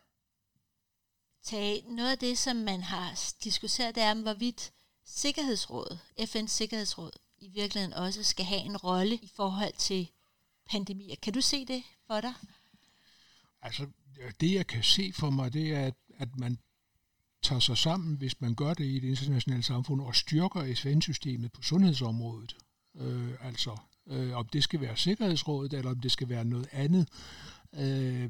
tage 1.45 1.95
noget 1.95 2.11
af 2.11 2.17
det, 2.17 2.37
som 2.37 2.55
man 2.55 2.81
har 2.83 3.33
diskuteret, 3.43 3.95
det 3.95 4.03
er, 4.03 4.13
hvorvidt 4.13 4.71
Sikkerhedsrådet, 5.05 5.99
FN's 6.19 6.47
Sikkerhedsråd, 6.47 7.11
i 7.37 7.49
virkeligheden 7.49 7.93
også 7.93 8.23
skal 8.23 8.45
have 8.45 8.61
en 8.61 8.77
rolle 8.77 9.15
i 9.15 9.31
forhold 9.35 9.73
til 9.77 10.09
pandemier. 10.69 11.15
Kan 11.21 11.33
du 11.33 11.41
se 11.41 11.65
det 11.65 11.83
for 12.07 12.21
dig? 12.21 12.33
Altså, 13.61 13.87
det 14.39 14.53
jeg 14.53 14.67
kan 14.67 14.83
se 14.83 15.11
for 15.13 15.29
mig, 15.29 15.53
det 15.53 15.73
er, 15.73 15.85
at, 15.85 15.95
at 16.17 16.35
man 16.39 16.57
tager 17.43 17.59
sig 17.59 17.77
sammen, 17.77 18.17
hvis 18.17 18.41
man 18.41 18.55
gør 18.55 18.73
det 18.73 18.85
i 18.85 18.99
det 18.99 19.07
internationale 19.07 19.63
samfund, 19.63 20.01
og 20.01 20.15
styrker 20.15 20.75
FN-systemet 20.75 21.51
på 21.51 21.61
sundhedsområdet. 21.61 22.55
Øh, 22.95 23.33
altså, 23.41 23.77
øh, 24.07 24.37
om 24.37 24.47
det 24.47 24.63
skal 24.63 24.81
være 24.81 24.97
Sikkerhedsrådet, 24.97 25.73
eller 25.73 25.91
om 25.91 25.99
det 25.99 26.11
skal 26.11 26.29
være 26.29 26.45
noget 26.45 26.67
andet. 26.71 27.09
Øh, 27.73 28.29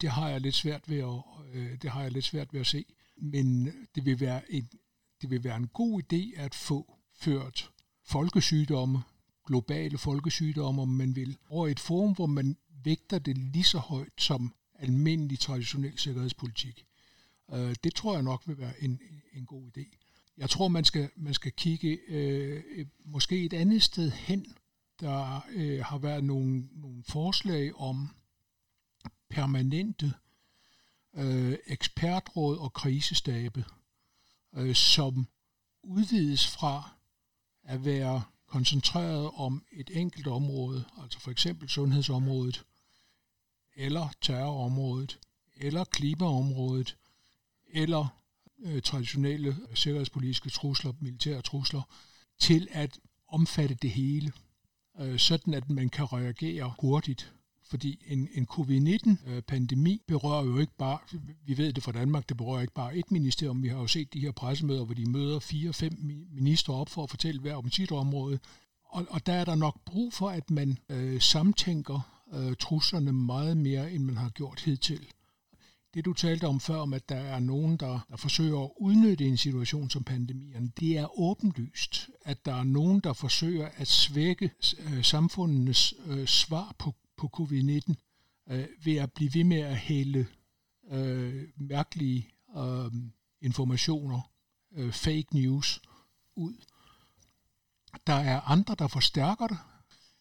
det 0.00 0.10
har 0.10 0.28
jeg 0.28 0.40
lidt 0.40 0.54
svært 0.54 0.90
ved 0.90 0.98
at, 0.98 1.22
øh, 1.54 1.82
det 1.82 1.90
har 1.90 2.02
jeg 2.02 2.12
lidt 2.12 2.24
svært 2.24 2.52
ved 2.52 2.60
at 2.60 2.66
se. 2.66 2.84
Men 3.16 3.72
det 3.94 4.04
vil 4.04 4.20
være 4.20 4.52
en, 4.52 4.68
det 5.22 5.30
vil 5.30 5.44
være 5.44 5.56
en 5.56 5.68
god 5.68 6.02
idé 6.02 6.40
at 6.40 6.54
få 6.54 6.98
ført 7.14 7.70
folkesygdomme, 8.04 9.02
globale 9.46 9.98
folkesygdomme, 9.98 10.82
om 10.82 10.88
man 10.88 11.16
vil, 11.16 11.36
over 11.48 11.68
et 11.68 11.80
forum, 11.80 12.12
hvor 12.12 12.26
man 12.26 12.56
vægter 12.84 13.18
det 13.18 13.38
lige 13.38 13.64
så 13.64 13.78
højt 13.78 14.20
som 14.20 14.54
almindelig 14.74 15.38
traditionel 15.38 15.98
sikkerhedspolitik. 15.98 16.84
Øh, 17.52 17.74
det 17.84 17.94
tror 17.94 18.14
jeg 18.14 18.22
nok 18.22 18.42
vil 18.46 18.58
være 18.58 18.82
en, 18.82 19.00
en 19.32 19.46
god 19.46 19.70
idé. 19.76 19.96
Jeg 20.38 20.50
tror, 20.50 20.68
man 20.68 20.84
skal, 20.84 21.10
man 21.16 21.34
skal 21.34 21.52
kigge 21.52 21.98
øh, 22.08 22.86
måske 23.04 23.44
et 23.44 23.52
andet 23.52 23.82
sted 23.82 24.10
hen. 24.10 24.46
Der 25.00 25.46
øh, 25.50 25.84
har 25.84 25.98
været 25.98 26.24
nogle, 26.24 26.68
nogle 26.72 27.02
forslag 27.08 27.80
om 27.80 28.08
permanente 29.30 30.12
øh, 31.14 31.58
ekspertråd 31.66 32.58
og 32.58 32.72
krisestabe, 32.72 33.64
øh, 34.54 34.74
som 34.74 35.26
udvides 35.82 36.46
fra 36.46 36.90
at 37.64 37.84
være 37.84 38.22
koncentreret 38.46 39.30
om 39.34 39.64
et 39.72 39.90
enkelt 39.92 40.26
område, 40.26 40.84
altså 41.02 41.20
for 41.20 41.30
eksempel 41.30 41.68
sundhedsområdet, 41.68 42.64
eller 43.76 44.08
terrorområdet, 44.20 45.18
eller 45.56 45.84
klimaområdet, 45.84 46.96
eller 47.66 48.06
øh, 48.58 48.82
traditionelle 48.82 49.56
sikkerhedspolitiske 49.74 50.50
trusler, 50.50 50.92
militære 51.00 51.42
trusler, 51.42 51.82
til 52.38 52.68
at 52.70 52.98
omfatte 53.28 53.74
det 53.74 53.90
hele, 53.90 54.32
øh, 55.00 55.18
sådan 55.18 55.54
at 55.54 55.70
man 55.70 55.88
kan 55.88 56.12
reagere 56.12 56.74
hurtigt 56.80 57.32
fordi 57.70 58.04
en, 58.06 58.28
en 58.32 58.46
covid-19-pandemi 58.46 59.92
øh, 59.92 59.98
berører 60.06 60.44
jo 60.44 60.58
ikke 60.58 60.76
bare, 60.78 60.98
vi 61.46 61.58
ved 61.58 61.72
det 61.72 61.82
fra 61.82 61.92
Danmark, 61.92 62.28
det 62.28 62.36
berører 62.36 62.60
ikke 62.60 62.74
bare 62.74 62.96
et 62.96 63.10
ministerium. 63.10 63.62
Vi 63.62 63.68
har 63.68 63.78
jo 63.78 63.86
set 63.86 64.14
de 64.14 64.20
her 64.20 64.32
pressemøder, 64.32 64.84
hvor 64.84 64.94
de 64.94 65.10
møder 65.10 65.38
fire-fem 65.38 65.92
ministre 66.32 66.74
op 66.74 66.88
for 66.88 67.02
at 67.02 67.10
fortælle 67.10 67.40
hver 67.40 67.54
om 67.54 67.70
sit 67.70 67.92
område. 67.92 68.38
Og, 68.84 69.06
og 69.10 69.26
der 69.26 69.32
er 69.32 69.44
der 69.44 69.54
nok 69.54 69.80
brug 69.84 70.12
for, 70.12 70.28
at 70.28 70.50
man 70.50 70.78
øh, 70.88 71.20
samtænker 71.20 72.00
øh, 72.34 72.56
truslerne 72.56 73.12
meget 73.12 73.56
mere, 73.56 73.92
end 73.92 74.04
man 74.04 74.16
har 74.16 74.28
gjort 74.28 74.60
hidtil. 74.60 75.06
Det 75.94 76.04
du 76.04 76.12
talte 76.12 76.46
om 76.46 76.60
før, 76.60 76.76
om 76.76 76.92
at 76.92 77.08
der 77.08 77.16
er 77.16 77.38
nogen, 77.38 77.76
der, 77.76 78.06
der 78.10 78.16
forsøger 78.16 78.64
at 78.64 78.70
udnytte 78.76 79.24
en 79.24 79.36
situation 79.36 79.90
som 79.90 80.04
pandemien, 80.04 80.72
det 80.80 80.98
er 80.98 81.20
åbenlyst, 81.20 82.08
at 82.24 82.44
der 82.46 82.54
er 82.54 82.64
nogen, 82.64 83.00
der 83.00 83.12
forsøger 83.12 83.68
at 83.76 83.88
svække 83.88 84.50
øh, 84.86 85.04
samfundenes 85.04 85.94
øh, 86.06 86.26
svar 86.26 86.74
på 86.78 86.94
på 87.18 87.30
covid-19 87.36 87.94
øh, 88.50 88.66
ved 88.84 88.96
at 88.96 89.12
blive 89.12 89.30
ved 89.34 89.44
med 89.44 89.60
at 89.60 89.76
hælde 89.76 90.26
øh, 90.90 91.48
mærkelige 91.56 92.28
øh, 92.56 92.92
informationer, 93.40 94.30
øh, 94.72 94.92
fake 94.92 95.26
news, 95.32 95.80
ud. 96.36 96.54
Der 98.06 98.14
er 98.14 98.40
andre, 98.40 98.74
der 98.78 98.86
forstærker 98.86 99.46
det. 99.46 99.58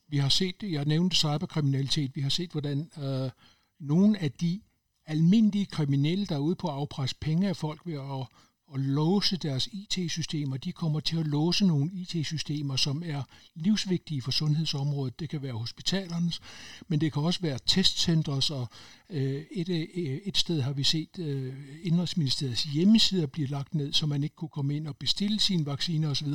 Vi 0.08 0.18
har 0.18 0.30
set 0.30 0.62
det, 0.62 0.72
jeg 0.72 0.86
nævnte 0.86 1.16
cyberkriminalitet, 1.16 2.16
vi 2.16 2.22
har 2.22 2.30
set, 2.30 2.52
hvordan 2.52 2.92
øh, 2.98 3.32
nogle 3.80 4.20
af 4.20 4.32
de 4.32 4.62
almindelige 5.06 5.66
kriminelle, 5.66 6.26
der 6.26 6.36
er 6.36 6.40
ude 6.40 6.56
på 6.56 6.68
at 6.68 6.74
afpresse 6.74 7.16
penge 7.22 7.50
af 7.50 7.56
folk 7.56 7.86
ved 7.86 7.94
at 7.94 8.28
at 8.74 8.80
låse 8.80 9.38
deres 9.38 9.68
IT-systemer. 9.72 10.58
De 10.58 10.72
kommer 10.72 11.00
til 11.00 11.18
at 11.18 11.28
låse 11.28 11.66
nogle 11.66 11.92
IT-systemer, 11.94 12.76
som 12.76 13.04
er 13.06 13.24
livsvigtige 13.56 14.22
for 14.22 14.32
sundhedsområdet. 14.32 15.20
Det 15.20 15.30
kan 15.30 15.42
være 15.42 15.54
hospitalernes, 15.54 16.40
men 16.88 17.02
det 17.02 17.14
kan 17.14 17.24
også 17.24 17.42
være 17.42 17.60
testcentres, 17.66 18.52
og 18.52 18.68
øh, 19.10 19.44
et, 19.52 19.70
øh, 19.70 20.18
et 20.26 20.38
sted 20.38 20.62
har 20.62 20.74
vi 20.74 20.84
set 20.84 21.20
øh, 21.20 21.54
Indrigsministeriets 21.84 22.64
hjemmesider 22.64 23.28
blive 23.28 23.48
lagt 23.48 23.76
ned, 23.76 23.94
så 23.94 24.06
man 24.06 24.24
ikke 24.24 24.36
kunne 24.36 24.50
komme 24.50 24.76
ind 24.76 24.88
og 24.88 24.96
bestille 24.96 25.40
sine 25.40 25.66
vacciner 25.66 26.10
osv. 26.10 26.34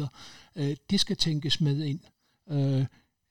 Øh, 0.57 0.77
det 0.91 1.01
skal 1.01 1.17
tænkes 1.17 1.61
med 1.61 1.85
ind. 1.85 2.01
Øh, 2.51 2.87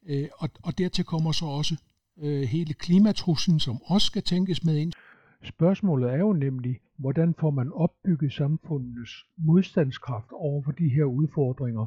Øh, 0.05 0.29
og, 0.37 0.49
og 0.63 0.77
dertil 0.77 1.05
kommer 1.05 1.31
så 1.31 1.45
også 1.45 1.75
øh, 2.19 2.41
hele 2.41 2.73
klimatruslen, 2.73 3.59
som 3.59 3.81
også 3.85 4.05
skal 4.05 4.23
tænkes 4.23 4.63
med 4.63 4.77
ind. 4.77 4.93
Spørgsmålet 5.43 6.13
er 6.13 6.17
jo 6.17 6.34
nemlig, 6.34 6.80
hvordan 6.97 7.34
får 7.39 7.51
man 7.51 7.71
opbygget 7.73 8.34
samfundets 8.34 9.12
modstandskraft 9.38 10.32
over 10.32 10.63
for 10.63 10.71
de 10.71 10.89
her 10.89 11.04
udfordringer. 11.04 11.86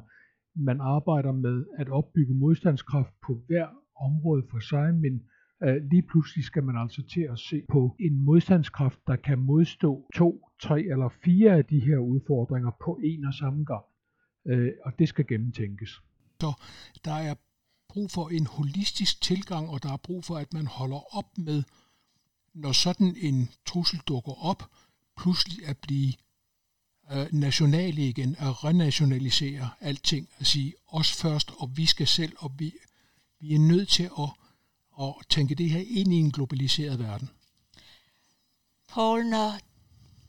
Man 0.57 0.81
arbejder 0.81 1.33
med 1.33 1.67
at 1.79 1.89
opbygge 1.89 2.35
modstandskraft 2.35 3.15
på 3.27 3.41
hver 3.47 3.67
område 3.97 4.43
for 4.51 4.59
sig, 4.59 4.95
men 4.95 5.23
øh, 5.63 5.77
lige 5.91 6.03
pludselig 6.03 6.45
skal 6.45 6.65
man 6.65 6.77
altså 6.79 7.03
til 7.03 7.29
at 7.31 7.39
se 7.39 7.63
på 7.69 7.97
en 8.01 8.25
modstandskraft, 8.25 8.99
der 9.07 9.17
kan 9.17 9.39
modstå 9.39 10.09
to, 10.15 10.49
tre 10.63 10.81
eller 10.81 11.09
fire 11.25 11.57
af 11.57 11.65
de 11.65 11.81
her 11.81 11.99
udfordringer 11.99 12.71
på 12.85 13.01
en 13.05 13.25
og 13.25 13.35
samme 13.35 13.65
gang. 13.65 13.85
Øh, 14.47 14.73
og 14.85 14.93
det 14.99 15.09
skal 15.09 15.27
gennemtænkes. 15.27 15.91
Så 16.41 16.51
der 17.05 17.17
er 17.31 17.35
brug 17.89 18.11
for 18.11 18.29
en 18.29 18.47
holistisk 18.47 19.23
tilgang, 19.23 19.69
og 19.69 19.83
der 19.83 19.93
er 19.93 20.01
brug 20.07 20.25
for, 20.25 20.35
at 20.35 20.53
man 20.53 20.67
holder 20.67 21.17
op 21.19 21.31
med, 21.39 21.63
når 22.55 22.73
sådan 22.73 23.17
en 23.17 23.51
trussel 23.67 23.99
dukker 23.99 24.45
op, 24.45 24.71
pludselig 25.17 25.67
at 25.67 25.79
blive 25.79 26.13
øh, 27.13 27.27
nationale 27.33 28.09
igen, 28.09 28.37
at 28.39 28.65
renationalisere 28.65 29.71
alting, 29.81 30.29
at 30.39 30.47
sige 30.47 30.75
os 30.87 31.13
først, 31.13 31.51
og 31.59 31.77
vi 31.77 31.87
skal 31.87 32.07
selv, 32.07 32.33
og 32.39 32.53
vi, 32.59 32.73
vi 33.41 33.55
er 33.55 33.59
nødt 33.59 33.89
til 33.89 34.11
at, 34.19 34.29
at 35.01 35.15
tænke 35.29 35.55
det 35.55 35.71
her 35.71 35.85
ind 35.87 36.13
i 36.13 36.17
en 36.17 36.31
globaliseret 36.31 36.99
verden. 36.99 37.31
Paul, 38.89 39.27
når 39.27 39.59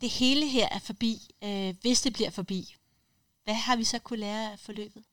det 0.01 0.09
hele 0.09 0.47
her 0.49 0.69
er 0.71 0.79
forbi, 0.79 1.19
øh, 1.43 1.75
hvis 1.81 2.01
det 2.01 2.13
bliver 2.13 2.29
forbi, 2.29 2.75
hvad 3.43 3.53
har 3.53 3.75
vi 3.75 3.83
så 3.83 3.99
kunne 3.99 4.19
lære 4.19 4.51
af 4.51 4.59
forløbet? 4.59 5.03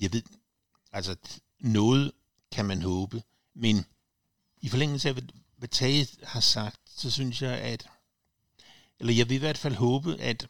Jeg 0.00 0.12
ved, 0.12 0.22
altså 0.92 1.16
noget 1.60 2.12
kan 2.52 2.64
man 2.64 2.82
håbe, 2.82 3.22
men 3.54 3.86
i 4.60 4.68
forlængelse 4.68 5.08
af, 5.08 5.14
hvad 5.56 5.68
Tage 5.68 6.08
har 6.22 6.40
sagt, 6.40 6.80
så 6.86 7.10
synes 7.10 7.42
jeg, 7.42 7.58
at, 7.58 7.88
eller 8.98 9.12
jeg 9.12 9.28
vil 9.28 9.34
i 9.34 9.38
hvert 9.38 9.58
fald 9.58 9.74
håbe, 9.74 10.16
at 10.20 10.48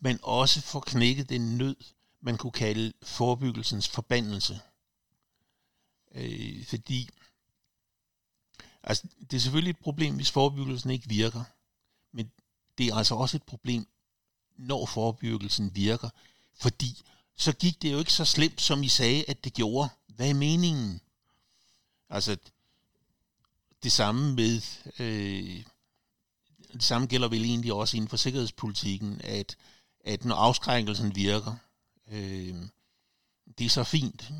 man 0.00 0.18
også 0.22 0.60
får 0.60 0.80
knækket 0.80 1.28
den 1.28 1.58
nød, 1.58 1.76
man 2.20 2.36
kunne 2.36 2.52
kalde 2.52 2.92
forebyggelsens 3.02 3.88
forbandelse. 3.88 4.60
Øh, 6.14 6.66
fordi 6.66 7.08
altså, 8.82 9.08
det 9.20 9.36
er 9.36 9.40
selvfølgelig 9.40 9.70
et 9.70 9.78
problem, 9.78 10.16
hvis 10.16 10.30
forebyggelsen 10.30 10.90
ikke 10.90 11.08
virker, 11.08 11.44
men 12.12 12.32
det 12.78 12.86
er 12.86 12.94
altså 12.94 13.14
også 13.14 13.36
et 13.36 13.42
problem, 13.42 13.86
når 14.56 14.86
forebyggelsen 14.86 15.74
virker, 15.74 16.10
fordi 16.54 17.02
så 17.36 17.52
gik 17.52 17.82
det 17.82 17.92
jo 17.92 17.98
ikke 17.98 18.12
så 18.12 18.24
slemt, 18.24 18.60
som 18.60 18.82
I 18.82 18.88
sagde, 18.88 19.24
at 19.28 19.44
det 19.44 19.54
gjorde. 19.54 19.88
Hvad 20.06 20.30
er 20.30 20.34
meningen? 20.34 21.00
Altså, 22.10 22.36
det 23.82 23.92
samme 23.92 24.34
med, 24.34 24.60
øh, 24.98 25.64
det 26.72 26.82
samme 26.82 27.06
gælder 27.06 27.28
vel 27.28 27.44
egentlig 27.44 27.72
også 27.72 27.96
inden 27.96 28.08
for 28.08 28.16
sikkerhedspolitikken, 28.16 29.20
at, 29.24 29.56
at 30.04 30.24
når 30.24 30.36
afskrækkelsen 30.36 31.16
virker, 31.16 31.56
øh, 32.10 32.54
det 33.58 33.64
er 33.64 33.70
så 33.70 33.84
fint, 33.84 34.32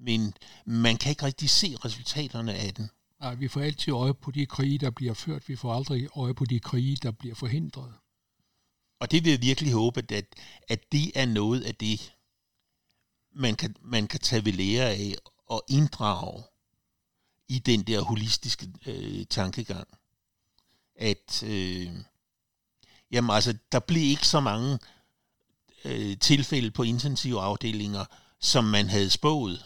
men 0.00 0.34
man 0.66 0.96
kan 0.96 1.10
ikke 1.10 1.26
rigtig 1.26 1.50
se 1.50 1.76
resultaterne 1.84 2.54
af 2.54 2.74
den. 2.74 2.90
Nej, 3.20 3.34
vi 3.34 3.48
får 3.48 3.60
altid 3.60 3.92
øje 3.92 4.14
på 4.14 4.30
de 4.30 4.46
krige, 4.46 4.78
der 4.78 4.90
bliver 4.90 5.14
ført. 5.14 5.48
Vi 5.48 5.56
får 5.56 5.74
aldrig 5.74 6.08
øje 6.16 6.34
på 6.34 6.44
de 6.44 6.60
krige, 6.60 6.96
der 6.96 7.10
bliver 7.10 7.34
forhindret. 7.34 7.94
Og 9.00 9.10
det 9.10 9.24
vil 9.24 9.30
jeg 9.30 9.42
virkelig 9.42 9.72
håbe, 9.72 10.00
at, 10.12 10.34
at 10.68 10.92
det 10.92 11.12
er 11.14 11.26
noget 11.26 11.60
af 11.60 11.74
det, 11.74 12.15
man 13.36 13.54
kan, 13.54 13.76
man 13.82 14.06
kan 14.06 14.20
tage 14.20 14.44
ved 14.44 14.52
lære 14.52 14.90
af 14.90 15.14
og 15.46 15.64
inddrage 15.68 16.42
i 17.48 17.58
den 17.58 17.82
der 17.82 18.00
holistiske 18.00 18.68
øh, 18.86 19.26
tankegang. 19.26 19.88
At 20.96 21.42
øh, 21.42 21.90
jamen 23.10 23.30
altså, 23.30 23.56
der 23.72 23.78
blev 23.78 24.02
ikke 24.02 24.26
så 24.26 24.40
mange 24.40 24.78
øh, 25.84 26.18
tilfælde 26.18 26.70
på 26.70 26.82
intensive 26.82 27.40
afdelinger, 27.40 28.04
som 28.40 28.64
man 28.64 28.88
havde 28.88 29.10
spået. 29.10 29.64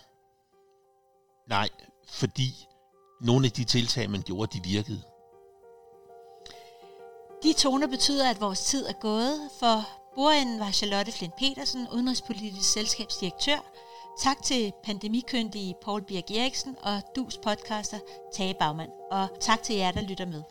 Nej, 1.48 1.68
fordi 2.08 2.54
nogle 3.20 3.46
af 3.46 3.52
de 3.52 3.64
tiltag, 3.64 4.10
man 4.10 4.22
gjorde, 4.22 4.58
de 4.58 4.68
virkede. 4.68 5.02
De 7.42 7.52
toner 7.52 7.86
betyder, 7.86 8.30
at 8.30 8.40
vores 8.40 8.60
tid 8.60 8.86
er 8.86 9.00
gået, 9.00 9.50
for 9.60 9.99
bordenden 10.14 10.60
var 10.60 10.70
Charlotte 10.70 11.12
Flint 11.12 11.36
Petersen, 11.36 11.88
udenrigspolitisk 11.92 12.72
selskabsdirektør. 12.72 13.58
Tak 14.22 14.42
til 14.42 14.72
pandemikyndige 14.84 15.74
Paul 15.82 16.02
Birk 16.02 16.30
Eriksen 16.30 16.76
og 16.82 17.02
Dus 17.16 17.38
podcaster 17.38 17.98
Tage 18.32 18.54
Bagmand. 18.54 18.90
Og 19.10 19.28
tak 19.40 19.62
til 19.62 19.76
jer, 19.76 19.92
der 19.92 20.00
lytter 20.00 20.26
med. 20.26 20.42